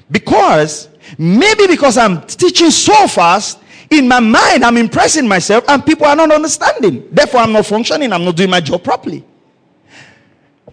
[0.10, 6.06] Because maybe because I'm teaching so fast, in my mind, I'm impressing myself, and people
[6.06, 7.08] are not understanding.
[7.12, 9.24] Therefore, I'm not functioning, I'm not doing my job properly.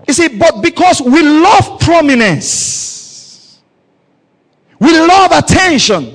[0.06, 2.97] You see, but because we love prominence,
[4.78, 6.14] we love attention.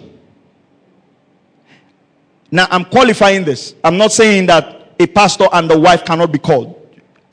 [2.52, 3.74] Now, I'm qualifying this.
[3.84, 6.80] I'm not saying that a pastor and the wife cannot be called.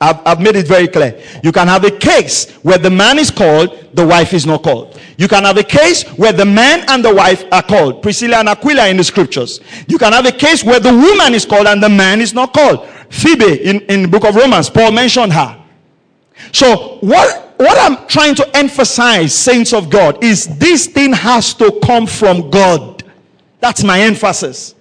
[0.01, 1.21] I've, I've, made it very clear.
[1.43, 4.99] You can have a case where the man is called, the wife is not called.
[5.17, 8.01] You can have a case where the man and the wife are called.
[8.01, 9.59] Priscilla and Aquila in the scriptures.
[9.87, 12.51] You can have a case where the woman is called and the man is not
[12.51, 12.89] called.
[13.11, 15.60] Phoebe in, in the book of Romans, Paul mentioned her.
[16.51, 21.79] So, what, what I'm trying to emphasize, saints of God, is this thing has to
[21.83, 23.03] come from God.
[23.59, 24.75] That's my emphasis.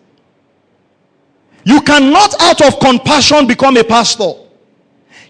[1.64, 4.32] You cannot, out of compassion, become a pastor.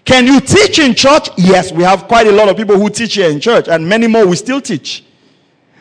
[0.05, 1.29] Can you teach in church?
[1.37, 4.07] Yes, we have quite a lot of people who teach here in church, and many
[4.07, 5.03] more we still teach.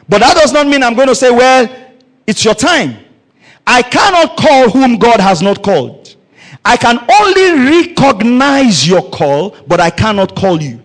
[0.09, 1.69] But that does not mean I'm going to say, well,
[2.27, 2.99] it's your time.
[3.67, 6.00] I cannot call whom God has not called.
[6.65, 10.83] I can only recognize your call, but I cannot call you.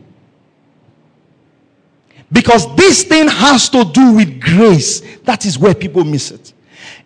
[2.31, 5.01] Because this thing has to do with grace.
[5.23, 6.53] That is where people miss it.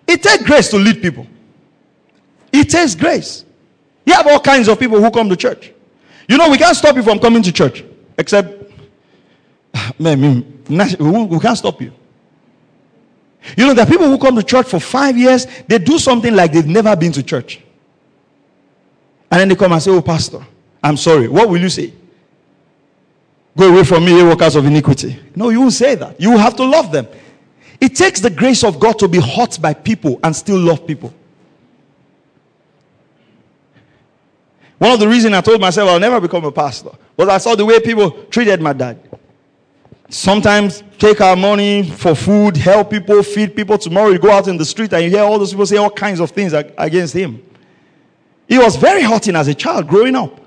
[0.08, 1.28] It takes grace to lead people.
[2.52, 3.46] It takes grace.
[4.06, 5.72] You have all kinds of people who come to church.
[6.28, 7.84] You know, we can't stop you from coming to church.
[8.18, 8.72] Except,
[10.00, 11.92] we can't stop you.
[13.58, 16.36] You know, there are people who come to church for five years, they do something
[16.36, 17.62] like they've never been to church.
[19.32, 20.46] And then they come and say, Oh, Pastor,
[20.84, 21.28] I'm sorry.
[21.28, 21.94] What will you say?
[23.58, 25.20] Go away from me, workers of iniquity.
[25.36, 26.20] No, you won't say that.
[26.20, 27.08] You have to love them.
[27.82, 31.13] It takes the grace of God to be hurt by people and still love people.
[34.78, 37.56] One of the reasons I told myself I'll never become a pastor was I saw
[37.56, 38.98] the way people treated my dad.
[40.10, 43.78] Sometimes take our money for food, help people, feed people.
[43.78, 45.92] Tomorrow you go out in the street and you hear all those people say all
[45.92, 47.44] kinds of things against him.
[48.50, 50.42] It was very hurting as a child growing up.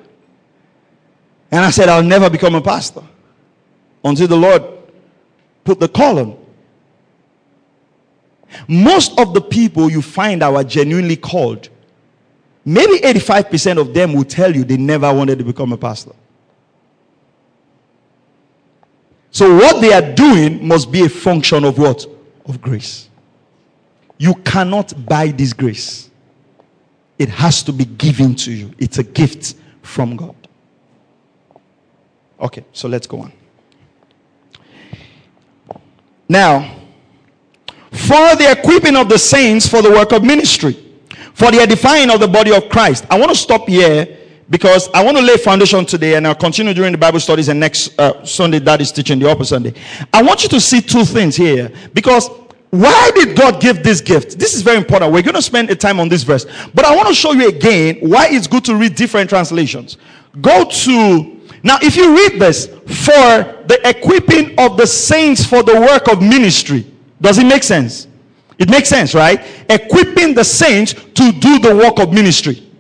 [1.53, 3.03] And I said, I'll never become a pastor
[4.05, 4.63] until the Lord
[5.65, 6.39] put the call on.
[8.67, 11.69] Most of the people you find are genuinely called,
[12.65, 16.13] maybe 85% of them will tell you they never wanted to become a pastor.
[19.31, 22.07] So, what they are doing must be a function of what?
[22.45, 23.09] Of grace.
[24.19, 26.11] You cannot buy this grace.
[27.19, 28.73] It has to be given to you.
[28.79, 30.37] It's a gift from God.
[32.41, 33.33] Okay, so let's go on.
[36.29, 36.77] Now,
[37.91, 40.93] for the equipping of the saints for the work of ministry,
[41.35, 43.07] for the edifying of the body of Christ.
[43.11, 44.19] I want to stop here
[44.51, 47.59] because I want to lay foundation today and I'll continue during the Bible studies and
[47.59, 49.75] next uh, Sunday that is teaching the upper Sunday.
[50.13, 52.29] I want you to see two things here because
[52.73, 54.39] why did God give this gift?
[54.39, 55.13] This is very important.
[55.13, 56.47] We're going to spend a time on this verse.
[56.75, 59.99] But I want to show you again why it's good to read different translations.
[60.41, 65.79] Go to, now if you read this, for the equipping of the saints for the
[65.79, 68.09] work of ministry, does it make sense?
[68.59, 69.45] It makes sense, right?
[69.69, 72.71] Equipping the saints to do the work of ministry.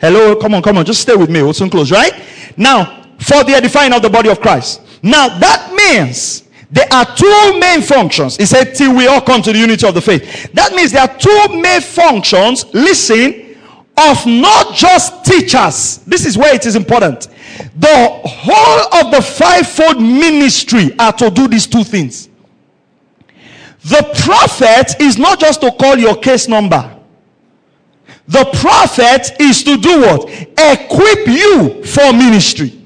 [0.00, 1.40] Hello, come on, come on, just stay with me.
[1.40, 2.20] We'll soon close, right?
[2.56, 4.80] Now, for the edifying of the body of Christ.
[5.04, 8.36] Now, that means there are two main functions.
[8.36, 10.52] He said, till we all come to the unity of the faith.
[10.52, 13.56] That means there are two main functions, listen,
[13.98, 15.98] of not just teachers.
[16.06, 17.28] This is where it is important.
[17.76, 22.28] The whole of the fivefold ministry are to do these two things.
[23.82, 26.98] The prophet is not just to call your case number.
[28.28, 30.30] The prophet is to do what?
[30.30, 32.79] Equip you for ministry.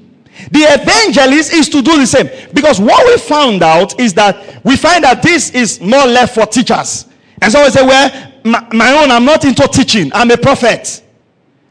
[0.55, 2.29] The evangelist is to do the same.
[2.53, 6.45] Because what we found out is that we find that this is more left for
[6.45, 7.07] teachers.
[7.41, 10.09] And so we say, well, my, my own, I'm not into teaching.
[10.13, 11.03] I'm a prophet.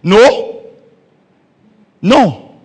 [0.02, 0.66] No.
[2.02, 2.56] No.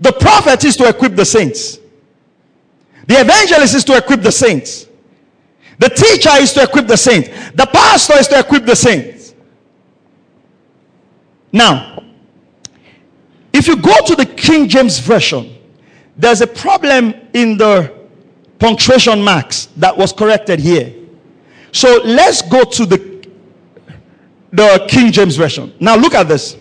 [0.00, 1.78] The prophet is to equip the saints.
[3.06, 4.86] The evangelist is to equip the saints.
[5.78, 7.28] The teacher is to equip the saints.
[7.54, 9.34] The pastor is to equip the saints.
[11.52, 12.03] Now,
[13.64, 15.56] if you go to the King James Version,
[16.18, 17.94] there's a problem in the
[18.58, 20.92] punctuation marks that was corrected here.
[21.72, 23.26] So let's go to the,
[24.52, 25.72] the King James Version.
[25.80, 26.58] Now look at this.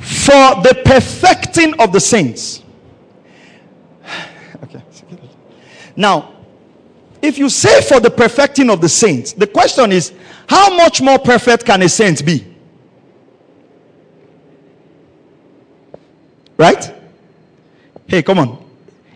[0.00, 2.62] For the perfecting of the saints.
[4.64, 4.82] Okay.
[5.94, 6.34] Now,
[7.22, 10.12] if you say for the perfecting of the saints, the question is
[10.48, 12.44] how much more perfect can a saint be?
[16.58, 16.92] Right?
[18.06, 18.64] Hey, come on.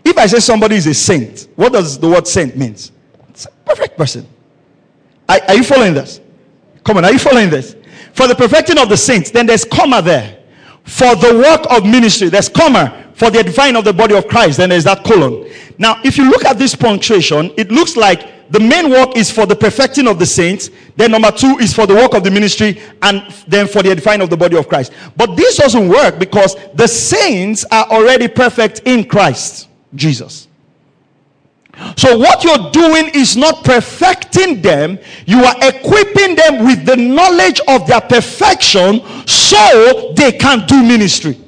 [0.03, 2.91] If I say somebody is a saint, what does the word saint means?
[3.29, 4.27] It's a perfect person.
[5.29, 6.21] Are, are you following this?
[6.83, 7.75] Come on, are you following this?
[8.13, 10.39] For the perfecting of the saints, then there's comma there.
[10.83, 13.11] For the work of ministry, there's comma.
[13.15, 15.49] For the edifying of the body of Christ, then there's that colon.
[15.77, 19.47] Now, if you look at this punctuation, it looks like the main work is for
[19.47, 20.69] the perfecting of the saints.
[20.95, 24.21] Then number two is for the work of the ministry and then for the edifying
[24.21, 24.93] of the body of Christ.
[25.17, 30.47] But this doesn't work because the saints are already perfect in Christ Jesus.
[31.97, 37.59] So what you're doing is not perfecting them, you are equipping them with the knowledge
[37.67, 41.39] of their perfection so they can do ministry.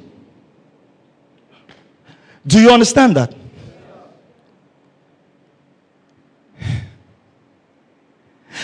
[2.44, 3.32] Do you understand that?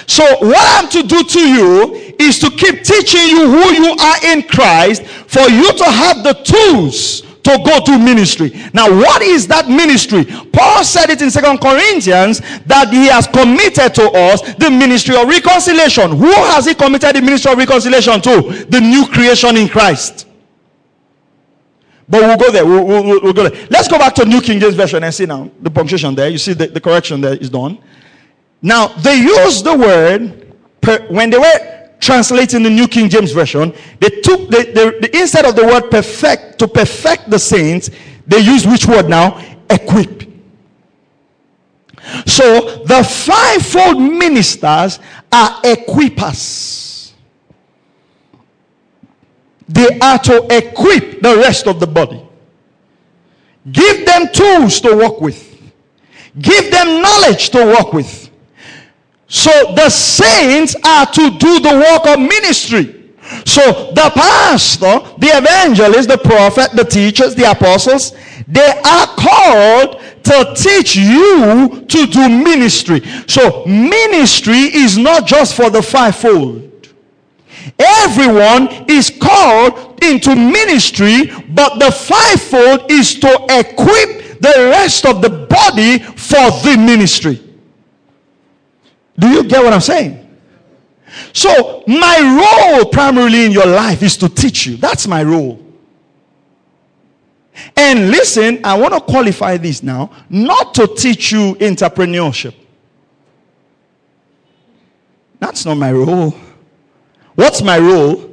[0.07, 4.24] So, what I'm to do to you is to keep teaching you who you are
[4.24, 8.53] in Christ for you to have the tools to go to ministry.
[8.72, 10.24] Now, what is that ministry?
[10.24, 15.26] Paul said it in Second Corinthians that he has committed to us the ministry of
[15.28, 16.16] reconciliation.
[16.16, 18.66] Who has he committed the ministry of reconciliation to?
[18.68, 20.26] The new creation in Christ.
[22.09, 22.66] But we'll go there.
[22.66, 23.66] We'll, we'll, we'll, go there.
[23.70, 26.28] Let's go back to New King James Version and see now the punctuation there.
[26.28, 27.78] You see the, the correction there is done.
[28.62, 33.74] Now, they used the word, per, when they were translating the New King James Version,
[33.98, 37.90] they took the, the, the, instead of the word perfect, to perfect the saints,
[38.26, 39.42] they used which word now?
[39.68, 40.30] Equip.
[42.26, 44.98] So the fivefold ministers
[45.30, 47.12] are equippers.
[49.68, 52.22] They are to equip the rest of the body.
[53.70, 55.48] Give them tools to work with.
[56.38, 58.21] Give them knowledge to work with.
[59.33, 63.14] So the saints are to do the work of ministry.
[63.47, 68.12] So the pastor, the evangelist, the prophet, the teachers, the apostles,
[68.47, 73.01] they are called to teach you to do ministry.
[73.26, 76.93] So ministry is not just for the fivefold.
[77.78, 85.47] Everyone is called into ministry, but the fivefold is to equip the rest of the
[85.49, 87.41] body for the ministry.
[89.22, 90.18] Do you get what I'm saying?
[91.32, 94.76] So, my role primarily in your life is to teach you.
[94.76, 95.64] That's my role.
[97.76, 102.54] And listen, I want to qualify this now not to teach you entrepreneurship.
[105.38, 106.34] That's not my role.
[107.36, 108.28] What's my role?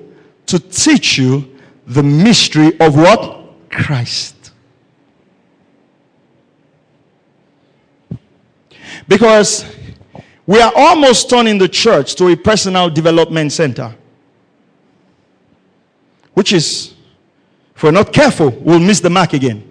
[0.47, 3.69] To teach you the mystery of what?
[3.69, 4.51] Christ.
[9.07, 9.78] Because
[10.49, 13.95] we are almost turning the church to a personal development center.
[16.33, 16.95] Which is,
[17.75, 19.63] if we're not careful, we'll miss the mark again.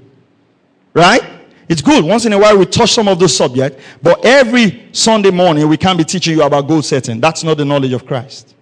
[0.94, 1.20] Right?
[1.68, 2.04] It's good.
[2.04, 5.76] Once in a while, we touch some of the subject, but every Sunday morning, we
[5.76, 7.18] can't be teaching you about goal setting.
[7.20, 8.54] That's not the knowledge of Christ.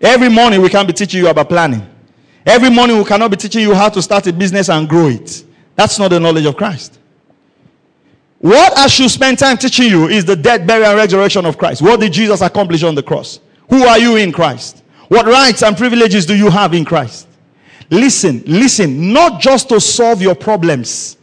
[0.00, 1.88] Every morning, we can't be teaching you about planning.
[2.44, 5.44] Every morning, we cannot be teaching you how to start a business and grow it.
[5.76, 6.98] That's not the knowledge of Christ.
[8.44, 11.80] What I should spend time teaching you is the death, burial, and resurrection of Christ.
[11.80, 13.40] What did Jesus accomplish on the cross?
[13.70, 14.82] Who are you in Christ?
[15.08, 17.26] What rights and privileges do you have in Christ?
[17.88, 21.16] Listen, listen, not just to solve your problems.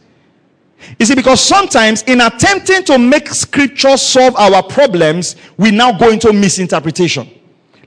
[0.98, 6.10] You see, because sometimes in attempting to make scripture solve our problems, we now go
[6.10, 7.30] into misinterpretation.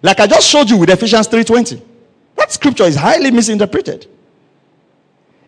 [0.02, 1.82] Like I just showed you with Ephesians 3:20.
[2.38, 4.08] That scripture is highly misinterpreted.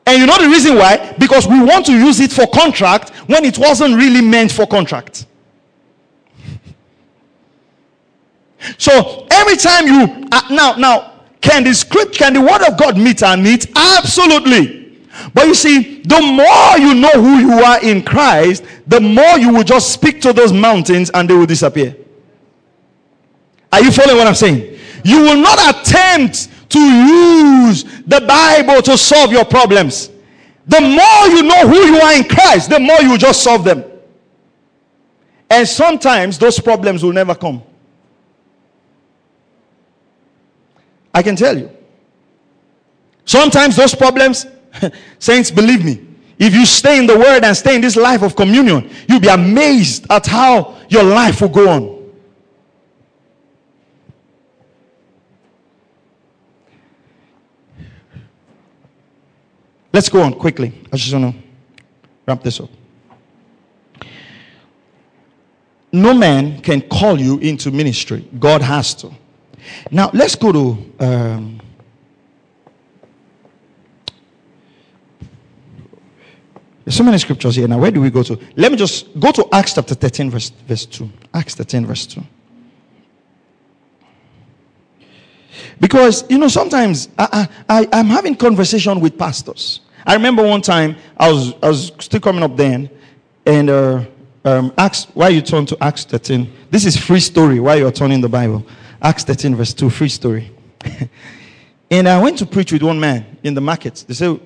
[0.08, 1.14] And you know the reason why?
[1.20, 5.26] Because we want to use it for contract when it wasn't really meant for contract.
[8.80, 12.97] So every time you uh, now now can the script can the word of God
[12.97, 13.68] meet our needs?
[13.76, 14.97] Absolutely.
[15.34, 19.53] But you see, the more you know who you are in Christ, the more you
[19.53, 21.95] will just speak to those mountains and they will disappear.
[23.72, 24.80] Are you following what I'm saying?
[25.03, 30.09] You will not attempt to use the Bible to solve your problems.
[30.68, 33.84] The more you know who you are in Christ, the more you just solve them.
[35.49, 37.63] And sometimes those problems will never come.
[41.13, 41.72] I can tell you.
[43.26, 44.45] Sometimes those problems,
[45.20, 46.05] saints, believe me,
[46.38, 49.28] if you stay in the word and stay in this life of communion, you'll be
[49.28, 51.97] amazed at how your life will go on.
[59.93, 60.73] Let's go on quickly.
[60.91, 61.41] I just want to
[62.27, 62.69] wrap this up.
[65.91, 69.11] No man can call you into ministry, God has to.
[69.89, 70.93] Now, let's go to.
[70.99, 71.61] Um,
[76.88, 77.67] There's so many scriptures here.
[77.67, 78.39] Now, where do we go to?
[78.55, 81.09] Let me just go to Acts chapter 13, verse, verse 2.
[81.33, 82.23] Acts 13, verse 2.
[85.80, 89.82] Because, you know, sometimes I, I, I'm having conversation with pastors.
[90.05, 92.89] I remember one time I was I was still coming up then,
[93.45, 94.05] and uh,
[94.45, 96.51] um, Acts why you turn to Acts 13.
[96.71, 97.59] This is free story.
[97.59, 98.65] Why you're turning the Bible?
[99.01, 100.51] Acts 13 verse 2, free story.
[101.91, 104.05] and I went to preach with one man in the market.
[104.07, 104.39] They said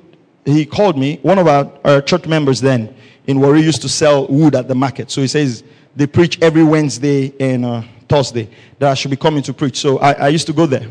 [0.45, 1.19] he called me.
[1.21, 2.95] One of our, our church members then
[3.27, 5.11] in Warri used to sell wood at the market.
[5.11, 5.63] So he says
[5.95, 9.77] they preach every Wednesday and uh, Thursday that I should be coming to preach.
[9.77, 10.88] So I, I used to go there.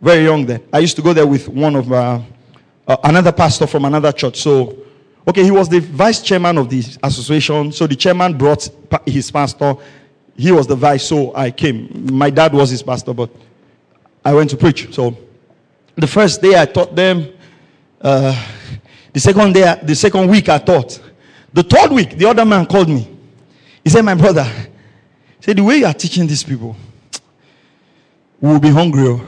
[0.00, 0.62] Very young then.
[0.72, 2.20] I used to go there with one of uh,
[2.86, 4.40] uh, another pastor from another church.
[4.40, 4.76] So,
[5.26, 7.72] okay, he was the vice chairman of the association.
[7.72, 8.68] So the chairman brought
[9.06, 9.74] his pastor.
[10.36, 12.08] He was the vice, so I came.
[12.12, 13.30] My dad was his pastor, but
[14.24, 14.94] I went to preach.
[14.94, 15.16] So
[15.94, 17.32] the first day I taught them.
[18.00, 18.48] Uh,
[19.14, 21.00] the second day, the second week I taught.
[21.54, 23.08] The third week, the other man called me.
[23.82, 26.76] He said, "My brother, he said the way you are teaching these people,
[28.42, 29.18] we will be hungry."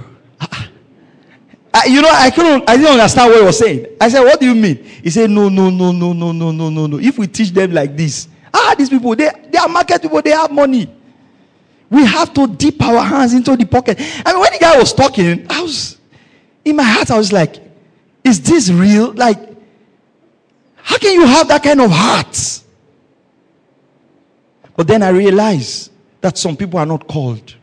[1.72, 3.86] I, you know, I couldn't, I didn't understand what he was saying.
[4.00, 4.82] I said, What do you mean?
[4.82, 6.98] He said, No, no, no, no, no, no, no, no, no.
[6.98, 10.30] If we teach them like this, ah, these people, they, they are market people, they
[10.30, 10.88] have money.
[11.90, 13.98] We have to dip our hands into the pocket.
[14.24, 15.98] I mean, when the guy was talking, I was,
[16.64, 17.56] in my heart, I was like,
[18.24, 19.12] Is this real?
[19.12, 19.38] Like,
[20.76, 22.62] how can you have that kind of heart?
[24.74, 25.90] But then I realized
[26.20, 27.54] that some people are not called.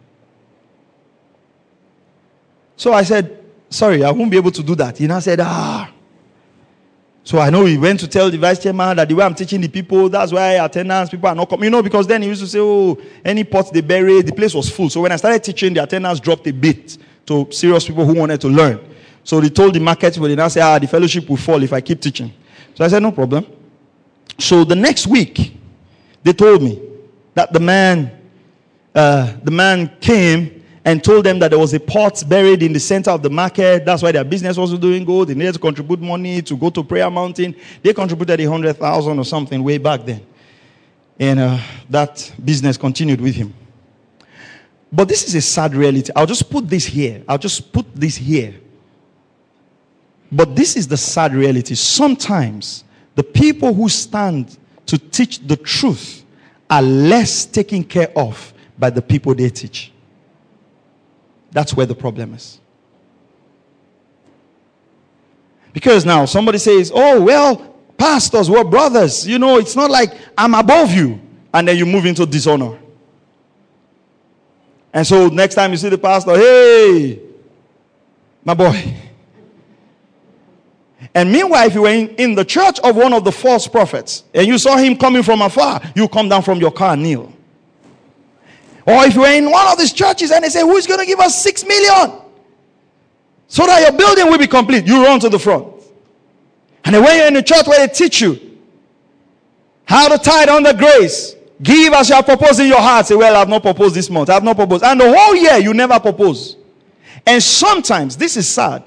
[2.77, 4.97] So I said, sorry, I won't be able to do that.
[4.97, 5.91] He now said, ah.
[7.23, 9.59] So I know he went to tell the vice chairman that the way I'm teaching
[9.59, 11.63] the people, that's why attendance people are not coming.
[11.63, 14.53] You know, because then he used to say, oh, any pots they bury, the place
[14.53, 14.91] was full.
[14.91, 18.39] So when I started teaching, the attendance dropped a bit to serious people who wanted
[18.41, 18.79] to learn.
[19.23, 21.73] So they told the market people, they now say, ah, the fellowship will fall if
[21.73, 22.31] I keep teaching.
[22.75, 23.47] So I said, no problem.
[24.37, 25.57] So the next week,
[26.21, 26.79] they told me
[27.33, 28.21] that the man,
[28.93, 32.79] uh, the man came and told them that there was a pot buried in the
[32.79, 33.83] center of the market.
[33.83, 35.29] That's why their business wasn't doing good.
[35.29, 37.55] They needed to contribute money to go to Prayer Mountain.
[37.81, 40.23] They contributed a hundred thousand or something way back then,
[41.19, 41.57] and uh,
[41.89, 43.53] that business continued with him.
[44.91, 46.11] But this is a sad reality.
[46.15, 47.23] I'll just put this here.
[47.27, 48.53] I'll just put this here.
[50.31, 51.75] But this is the sad reality.
[51.75, 52.83] Sometimes
[53.15, 56.23] the people who stand to teach the truth
[56.69, 59.91] are less taken care of by the people they teach.
[61.55, 62.59] That's where the problem is.
[65.71, 69.25] Because now somebody says, oh, well, pastors, we're brothers.
[69.25, 71.17] You know, it's not like I'm above you.
[71.53, 72.77] And then you move into dishonor.
[74.91, 77.21] And so next time you see the pastor, hey,
[78.43, 78.93] my boy.
[81.13, 84.25] And meanwhile, if you were in, in the church of one of the false prophets
[84.33, 87.31] and you saw him coming from afar, you come down from your car and kneel.
[88.85, 91.05] Or if you were in one of these churches and they say, Who's going to
[91.05, 92.21] give us six million?
[93.47, 95.67] So that your building will be complete, you run to the front.
[96.83, 98.57] And when you're in a church where they teach you
[99.85, 103.07] how to tithe under grace, give as you have proposed in your heart.
[103.07, 104.83] Say, Well, I've not proposed this month, I've not proposed.
[104.83, 106.57] And the whole year you never propose.
[107.25, 108.83] And sometimes, this is sad,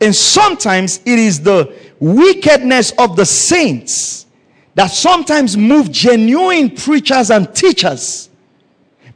[0.00, 4.26] and sometimes it is the wickedness of the saints
[4.74, 8.28] that sometimes move genuine preachers and teachers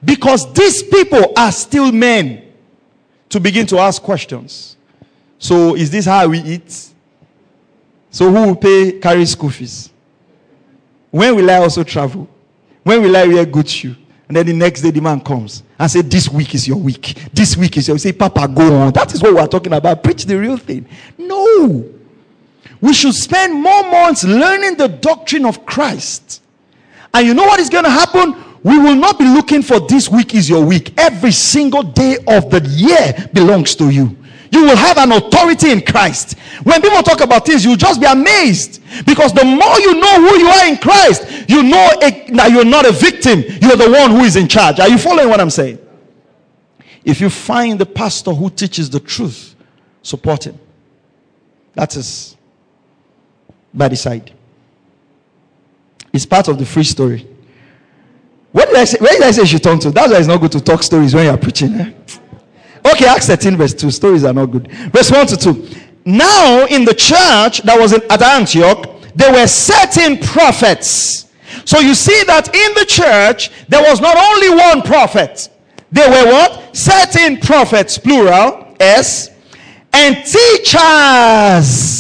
[0.05, 2.43] because these people are still men
[3.29, 4.77] to begin to ask questions.
[5.39, 6.89] So, is this how we eat?
[8.11, 9.91] So, who will pay carry school fees?
[11.11, 12.29] When will I also travel?
[12.83, 13.97] When will I wear good shoe?
[14.29, 17.17] And then the next day, the man comes and say, This week is your week.
[17.33, 17.99] This week is your.
[17.99, 18.93] say, Papa, go on.
[18.93, 20.03] That is what we are talking about.
[20.05, 20.87] Preach the real thing.
[21.19, 21.85] No.
[22.81, 26.43] We should spend more months learning the doctrine of Christ.
[27.13, 28.37] And you know what is going to happen?
[28.63, 30.93] We will not be looking for this week is your week.
[30.99, 34.17] Every single day of the year belongs to you.
[34.53, 36.37] You will have an authority in Christ.
[36.65, 38.83] When people talk about this, you'll just be amazed.
[39.07, 42.85] Because the more you know who you are in Christ, you know that you're not
[42.85, 43.45] a victim.
[43.63, 44.81] You're the one who is in charge.
[44.81, 45.79] Are you following what I'm saying?
[47.05, 49.55] If you find the pastor who teaches the truth,
[50.03, 50.59] support him.
[51.75, 52.37] That is
[53.73, 54.33] by the side.
[56.13, 57.27] It's part of the free story.
[58.53, 58.99] What did I say?
[58.99, 59.91] Where did I say she turn to?
[59.91, 61.75] That's why it's not good to talk stories when you're preaching.
[61.75, 61.93] Eh?
[62.93, 63.91] Okay, Acts 13, verse 2.
[63.91, 64.71] Stories are not good.
[64.93, 65.69] Verse 1 to 2.
[66.05, 71.27] Now, in the church that was in, at Antioch, there were certain prophets.
[71.65, 75.49] So you see that in the church, there was not only one prophet.
[75.93, 76.77] There were what?
[76.77, 79.31] Certain prophets, plural, S,
[79.93, 82.00] and teachers.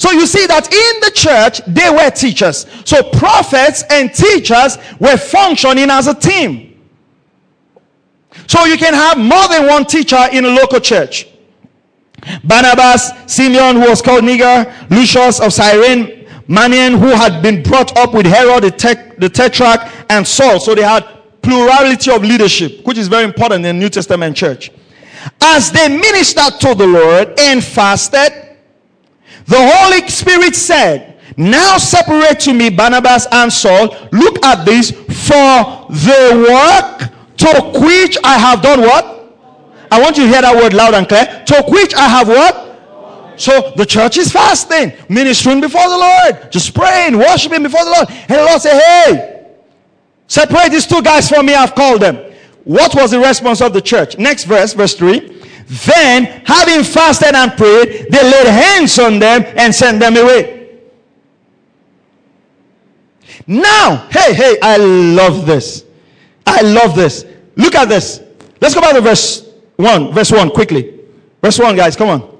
[0.00, 2.64] So you see that in the church, they were teachers.
[2.86, 6.80] So prophets and teachers were functioning as a team.
[8.46, 11.28] So you can have more than one teacher in a local church.
[12.42, 18.14] Barnabas, Simeon, who was called Niger, Lucius of Cyrene, Manaen, who had been brought up
[18.14, 20.60] with Herod the, te- the Tetrarch, and Saul.
[20.60, 21.06] So they had
[21.42, 24.70] plurality of leadership, which is very important in the New Testament church.
[25.42, 28.49] As they ministered to the Lord and fasted,
[29.50, 33.96] the Holy Spirit said, Now separate to me Barnabas and Saul.
[34.12, 39.04] Look at this for the work to which I have done what?
[39.90, 41.42] I want you to hear that word loud and clear.
[41.46, 43.40] To which I have what?
[43.40, 48.08] So the church is fasting, ministering before the Lord, just praying, worshiping before the Lord.
[48.08, 49.46] And the Lord said, Hey,
[50.28, 52.18] separate these two guys from me, I've called them.
[52.62, 54.16] What was the response of the church?
[54.16, 55.39] Next verse, verse 3.
[55.70, 60.80] Then, having fasted and prayed, they laid hands on them and sent them away.
[63.46, 65.84] Now, hey, hey, I love this.
[66.44, 67.24] I love this.
[67.54, 68.20] Look at this.
[68.60, 70.12] Let's go back to verse 1.
[70.12, 70.98] Verse 1 quickly.
[71.40, 72.38] Verse 1, guys, come on.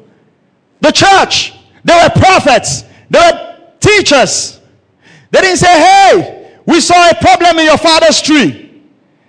[0.80, 1.54] The church,
[1.84, 4.58] they were prophets, they were teachers.
[5.30, 8.82] They didn't say, hey, we saw a problem in your father's tree.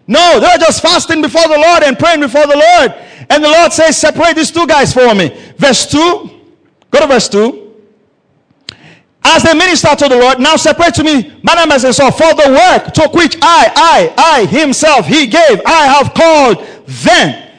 [0.08, 2.96] No, they were just fasting before the Lord and praying before the Lord.
[3.30, 5.30] And the Lord says, separate these two guys for me.
[5.58, 5.98] Verse 2.
[6.92, 7.62] Go to verse 2.
[9.24, 12.50] As the minister to the Lord, now separate to me Barnabas and Saul for the
[12.50, 17.52] work to which I, I, I himself, he gave, I have called Then,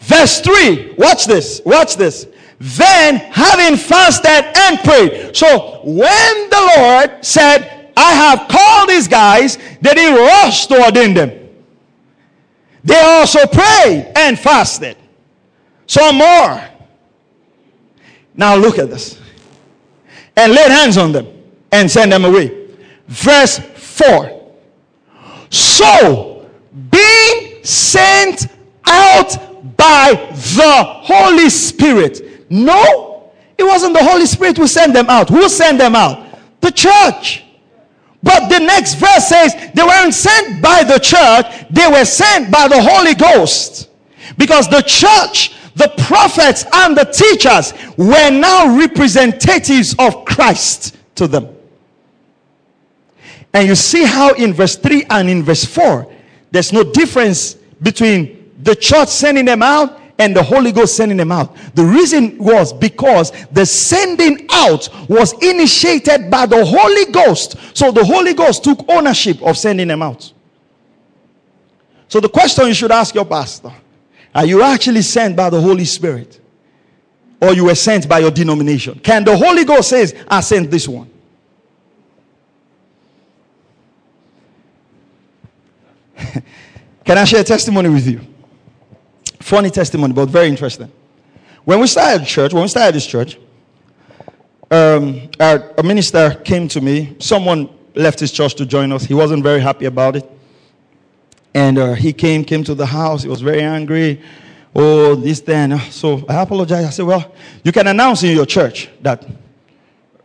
[0.00, 2.26] Verse 3, watch this, watch this.
[2.58, 5.36] Then, having fasted and prayed.
[5.36, 11.14] So, when the Lord said, I have called these guys, they didn't rush to ordain
[11.14, 11.39] them.
[12.84, 14.96] They also prayed and fasted.
[15.86, 16.62] Some more.
[18.34, 19.20] Now, look at this
[20.36, 21.26] and laid hands on them
[21.72, 22.68] and sent them away.
[23.06, 24.52] Verse 4.
[25.50, 26.48] So,
[26.90, 28.46] being sent
[28.86, 32.50] out by the Holy Spirit.
[32.50, 35.28] No, it wasn't the Holy Spirit who sent them out.
[35.28, 36.26] Who sent them out?
[36.60, 37.44] The church.
[38.22, 42.68] But the next verse says they weren't sent by the church, they were sent by
[42.68, 43.88] the Holy Ghost.
[44.36, 51.48] Because the church the prophets and the teachers were now representatives of Christ to them.
[53.52, 56.06] And you see how in verse 3 and in verse 4,
[56.50, 61.32] there's no difference between the church sending them out and the Holy Ghost sending them
[61.32, 61.56] out.
[61.74, 67.56] The reason was because the sending out was initiated by the Holy Ghost.
[67.74, 70.32] So the Holy Ghost took ownership of sending them out.
[72.06, 73.72] So the question you should ask your pastor
[74.32, 76.40] are you actually sent by the Holy Spirit?
[77.40, 78.98] or you were sent by your denomination?
[79.00, 81.10] Can the Holy Ghost says, I sent this one?
[87.04, 88.20] Can I share a testimony with you?
[89.50, 90.92] Funny testimony, but very interesting.
[91.64, 93.36] When we started church, when we started this church,
[94.70, 97.16] um, our, a minister came to me.
[97.18, 99.02] Someone left his church to join us.
[99.02, 100.30] He wasn't very happy about it.
[101.52, 103.24] And uh, he came, came to the house.
[103.24, 104.22] He was very angry.
[104.72, 105.80] Oh, this, then.
[105.90, 106.86] So I apologized.
[106.86, 107.34] I said, well,
[107.64, 109.26] you can announce in your church that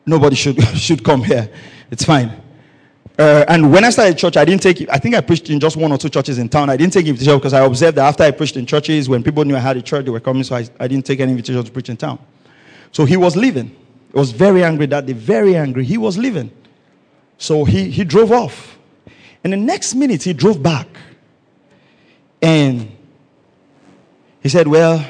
[0.06, 1.50] nobody should, should come here.
[1.90, 2.32] It's fine.
[3.18, 4.90] Uh, and when I started church, I didn't take.
[4.90, 6.70] I think I preached in just one or two churches in town.
[6.70, 9.46] I didn't take invitation because I observed that after I preached in churches, when people
[9.46, 11.64] knew I had a church, they were coming, so I, I didn't take any invitation
[11.64, 12.20] to preach in town.
[12.92, 13.68] So he was leaving.
[13.68, 15.86] He was very angry that day, very angry.
[15.86, 16.52] He was leaving.
[17.38, 18.78] So he, he drove off.
[19.44, 20.88] And the next minute, he drove back.
[22.42, 22.92] And
[24.42, 25.06] he said, Well,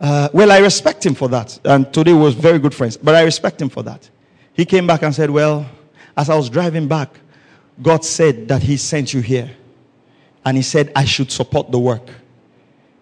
[0.00, 1.58] uh, well, I respect him for that.
[1.64, 4.10] And today was very good friends, but I respect him for that.
[4.52, 5.66] He came back and said, Well,
[6.16, 7.18] as I was driving back,
[7.82, 9.50] God said that He sent you here.
[10.44, 12.08] And He said I should support the work.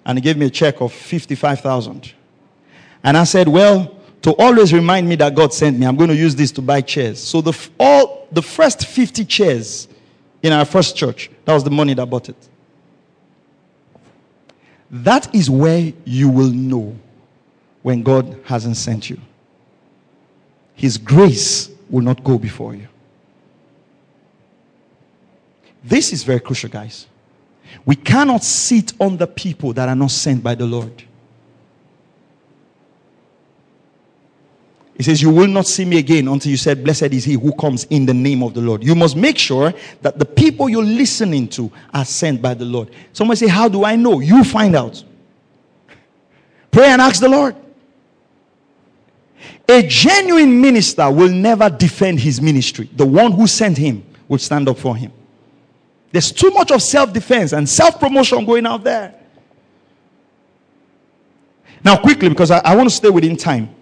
[0.05, 2.13] And He gave me a check of 55,000.
[3.05, 6.17] And I said, Well, to always remind me that God sent me, I'm going to
[6.17, 7.21] use this to buy chairs.
[7.21, 9.89] So the, all, the first 50 chairs
[10.43, 12.37] in our first church, that was the money that bought it.
[14.91, 16.97] That is where you will know
[17.83, 19.21] when God hasn't sent you.
[20.75, 22.89] His grace will not go before you.
[25.85, 27.07] This is very crucial, guys.
[27.85, 31.05] We cannot sit on the people that are not sent by the Lord.
[34.97, 37.53] He says, You will not see me again until you said, Blessed is he who
[37.55, 38.85] comes in the name of the Lord.
[38.85, 39.73] You must make sure
[40.03, 42.91] that the people you're listening to are sent by the Lord.
[43.13, 44.21] Someone say, How do I know?
[44.21, 45.03] You find out.
[46.71, 47.57] Pray and ask the Lord.
[49.69, 52.89] A genuine minister will never defend his ministry.
[52.95, 55.13] The one who sent him will stand up for him.
[56.13, 59.15] There's too much of self defense and self promotion going out there.
[61.85, 63.75] Now, quickly, because I, I, want to stay within time.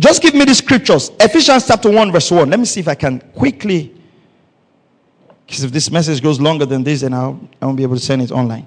[0.00, 1.12] Just give me the scriptures.
[1.20, 2.50] Ephesians chapter 1, verse 1.
[2.50, 3.94] Let me see if I can quickly.
[5.46, 8.00] Because if this message goes longer than this, then I'll, I won't be able to
[8.00, 8.66] send it online.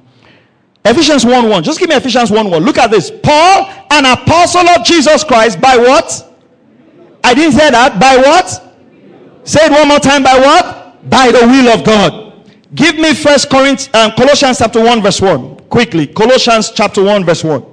[0.85, 1.63] Ephesians 1 1.
[1.63, 2.63] Just give me Ephesians 1 1.
[2.63, 3.11] Look at this.
[3.11, 6.31] Paul, an apostle of Jesus Christ, by what?
[7.23, 7.99] I didn't say that.
[7.99, 8.47] By what?
[9.43, 10.23] Say it one more time.
[10.23, 10.84] By what?
[11.05, 12.49] By the will of God.
[12.73, 16.07] Give me First Corinthians, um, Colossians chapter one verse one quickly.
[16.07, 17.63] Colossians chapter one verse one.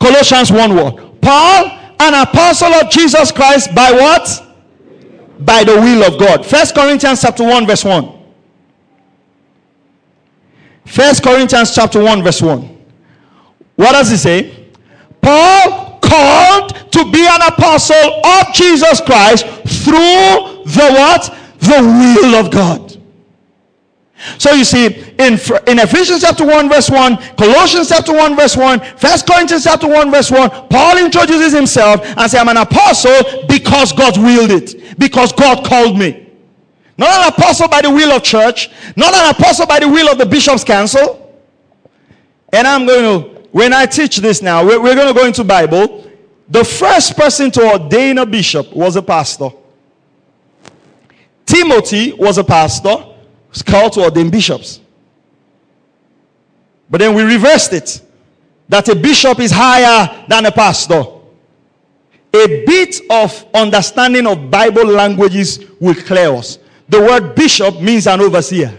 [0.00, 1.20] Colossians one word.
[1.20, 1.66] Paul,
[2.00, 4.42] an apostle of Jesus Christ, by what?
[5.40, 6.44] By the will of God.
[6.44, 8.18] First Corinthians chapter one verse one.
[10.86, 12.78] First Corinthians chapter one verse one.
[13.76, 14.68] What does it say?
[15.20, 15.81] Paul
[16.12, 19.46] called to be an apostle of Jesus Christ
[19.84, 21.38] through the what?
[21.60, 22.98] The will of God.
[24.38, 24.86] So you see,
[25.18, 25.34] in,
[25.66, 30.10] in Ephesians chapter 1, verse 1, Colossians chapter 1, verse 1, First Corinthians chapter 1,
[30.12, 35.32] verse 1, Paul introduces himself and says, I'm an apostle because God willed it, because
[35.32, 36.30] God called me.
[36.98, 40.18] Not an apostle by the will of church, not an apostle by the will of
[40.18, 41.18] the bishop's council.
[42.52, 45.44] And I'm going to when I teach this now, we're, we're going to go into
[45.44, 46.10] Bible.
[46.48, 49.50] The first person to ordain a bishop was a pastor.
[51.44, 52.96] Timothy was a pastor,
[53.50, 54.80] was called to ordain bishops.
[56.88, 58.02] But then we reversed it
[58.68, 61.04] that a bishop is higher than a pastor.
[62.34, 66.58] A bit of understanding of Bible languages will clear us.
[66.88, 68.78] The word bishop means an overseer.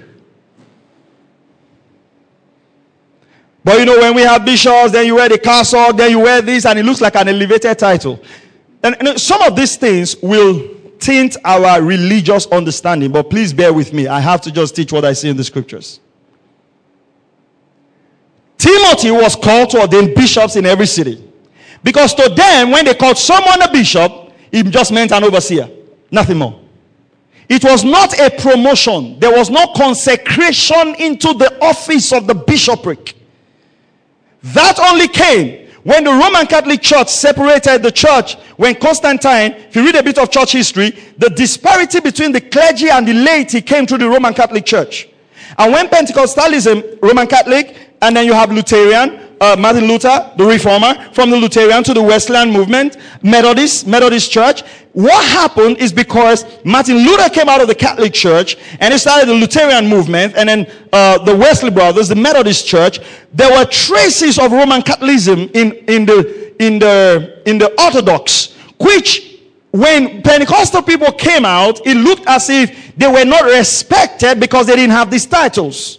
[3.64, 6.41] But you know, when we have bishops, then you wear the cassock, then you wear
[6.41, 8.22] this, and it looks like an elevated title.
[8.84, 13.93] And, and some of these things will tint our religious understanding, but please bear with
[13.93, 14.07] me.
[14.07, 15.99] I have to just teach what I see in the scriptures.
[18.57, 21.22] Timothy was called to ordain bishops in every city.
[21.84, 25.70] Because to them, when they called someone a bishop, it just meant an overseer,
[26.11, 26.59] nothing more.
[27.49, 33.16] It was not a promotion, there was no consecration into the office of the bishopric.
[34.44, 38.36] That only came when the Roman Catholic Church separated the church.
[38.58, 42.89] When Constantine, if you read a bit of church history, the disparity between the clergy
[42.89, 45.10] and the laity came through the Roman Catholic Church.
[45.58, 50.94] And when Pentecostalism, Roman Catholic, and then you have Lutheran, uh, Martin Luther, the reformer,
[51.14, 54.64] from the Lutheran to the Wesleyan movement, Methodist, Methodist Church.
[54.94, 59.28] What happened is because Martin Luther came out of the Catholic Church and he started
[59.28, 63.00] the Lutheran movement, and then uh, the Wesley brothers, the Methodist Church.
[63.34, 69.39] There were traces of Roman Catholicism in in the in the in the Orthodox, which
[69.72, 74.76] when Pentecostal people came out, it looked as if they were not respected because they
[74.76, 75.98] didn't have these titles.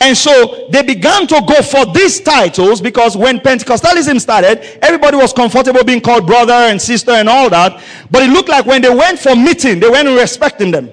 [0.00, 5.32] And so they began to go for these titles because when Pentecostalism started, everybody was
[5.32, 7.82] comfortable being called brother and sister and all that.
[8.10, 10.90] But it looked like when they went for meeting, they weren't respecting them.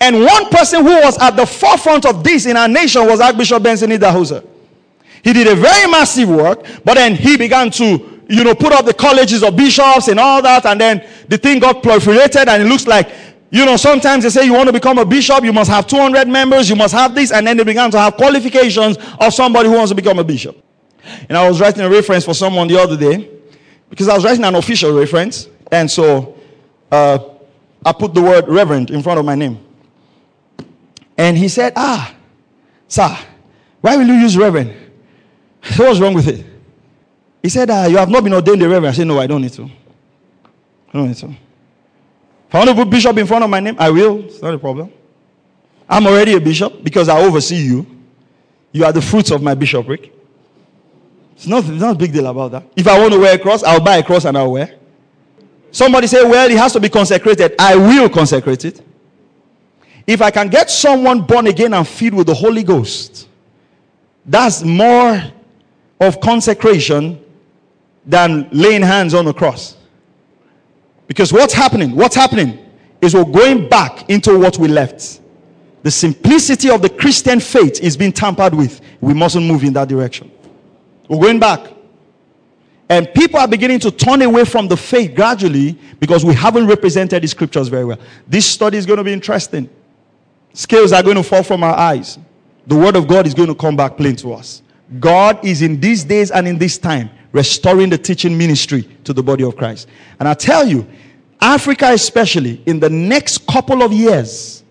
[0.00, 3.62] And one person who was at the forefront of this in our nation was Archbishop
[3.62, 4.46] Benson Idahosa.
[5.22, 8.84] He did a very massive work, but then he began to, you know, put up
[8.84, 12.66] the colleges of bishops and all that, and then the thing got proliferated, and it
[12.66, 13.08] looks like
[13.50, 16.26] you know, sometimes they say you want to become a bishop, you must have 200
[16.26, 19.76] members, you must have this, and then they began to have qualifications of somebody who
[19.76, 20.62] wants to become a bishop.
[21.28, 23.30] And I was writing a reference for someone the other day
[23.88, 26.36] because I was writing an official reference, and so
[26.90, 27.18] uh,
[27.84, 29.60] I put the word reverend in front of my name.
[31.16, 32.14] And he said, Ah,
[32.88, 33.16] sir,
[33.80, 34.74] why will you use reverend?
[35.76, 36.44] What's wrong with it?
[37.42, 38.88] He said, ah, You have not been ordained a reverend.
[38.88, 39.64] I said, No, I don't need to.
[39.64, 41.45] I don't need to.
[42.48, 44.24] If I want to put bishop in front of my name, I will.
[44.24, 44.92] It's not a problem.
[45.88, 47.86] I'm already a bishop because I oversee you.
[48.72, 50.12] You are the fruits of my bishopric.
[51.34, 52.64] It's not, it's not a big deal about that.
[52.76, 54.74] If I want to wear a cross, I'll buy a cross and I'll wear.
[55.70, 57.54] Somebody say, well, it has to be consecrated.
[57.58, 58.80] I will consecrate it.
[60.06, 63.28] If I can get someone born again and filled with the Holy Ghost,
[64.24, 65.22] that's more
[66.00, 67.22] of consecration
[68.04, 69.76] than laying hands on a cross.
[71.06, 71.94] Because what's happening?
[71.94, 72.58] What's happening
[73.00, 75.20] is we're going back into what we left.
[75.82, 78.80] The simplicity of the Christian faith is being tampered with.
[79.00, 80.30] We mustn't move in that direction.
[81.08, 81.72] We're going back.
[82.88, 87.22] And people are beginning to turn away from the faith gradually because we haven't represented
[87.22, 87.98] the scriptures very well.
[88.26, 89.68] This study is going to be interesting.
[90.52, 92.18] Scales are going to fall from our eyes.
[92.66, 94.62] The word of God is going to come back plain to us.
[95.00, 99.22] God is in these days and in this time restoring the teaching ministry to the
[99.22, 99.88] body of Christ.
[100.18, 100.86] And I tell you,
[101.40, 104.64] Africa, especially in the next couple of years,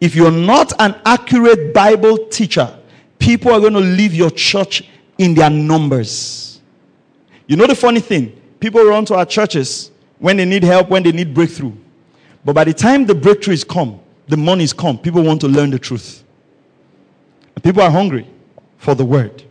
[0.00, 2.78] if you're not an accurate Bible teacher,
[3.18, 4.88] people are going to leave your church
[5.18, 6.60] in their numbers.
[7.46, 8.40] You know the funny thing?
[8.60, 11.72] People run to our churches when they need help, when they need breakthrough.
[12.44, 15.48] But by the time the breakthrough is come, the money is come, people want to
[15.48, 16.22] learn the truth.
[17.62, 18.26] People are hungry
[18.78, 19.42] for the word.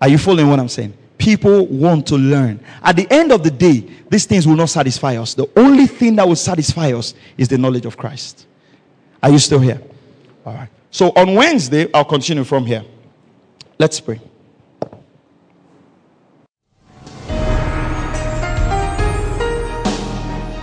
[0.00, 0.94] Are you following what I'm saying?
[1.22, 2.58] People want to learn.
[2.82, 5.34] At the end of the day, these things will not satisfy us.
[5.34, 8.46] The only thing that will satisfy us is the knowledge of Christ.
[9.22, 9.80] Are you still here?
[10.44, 10.68] All right.
[10.90, 12.84] So on Wednesday, I'll continue from here.
[13.78, 14.20] Let's pray.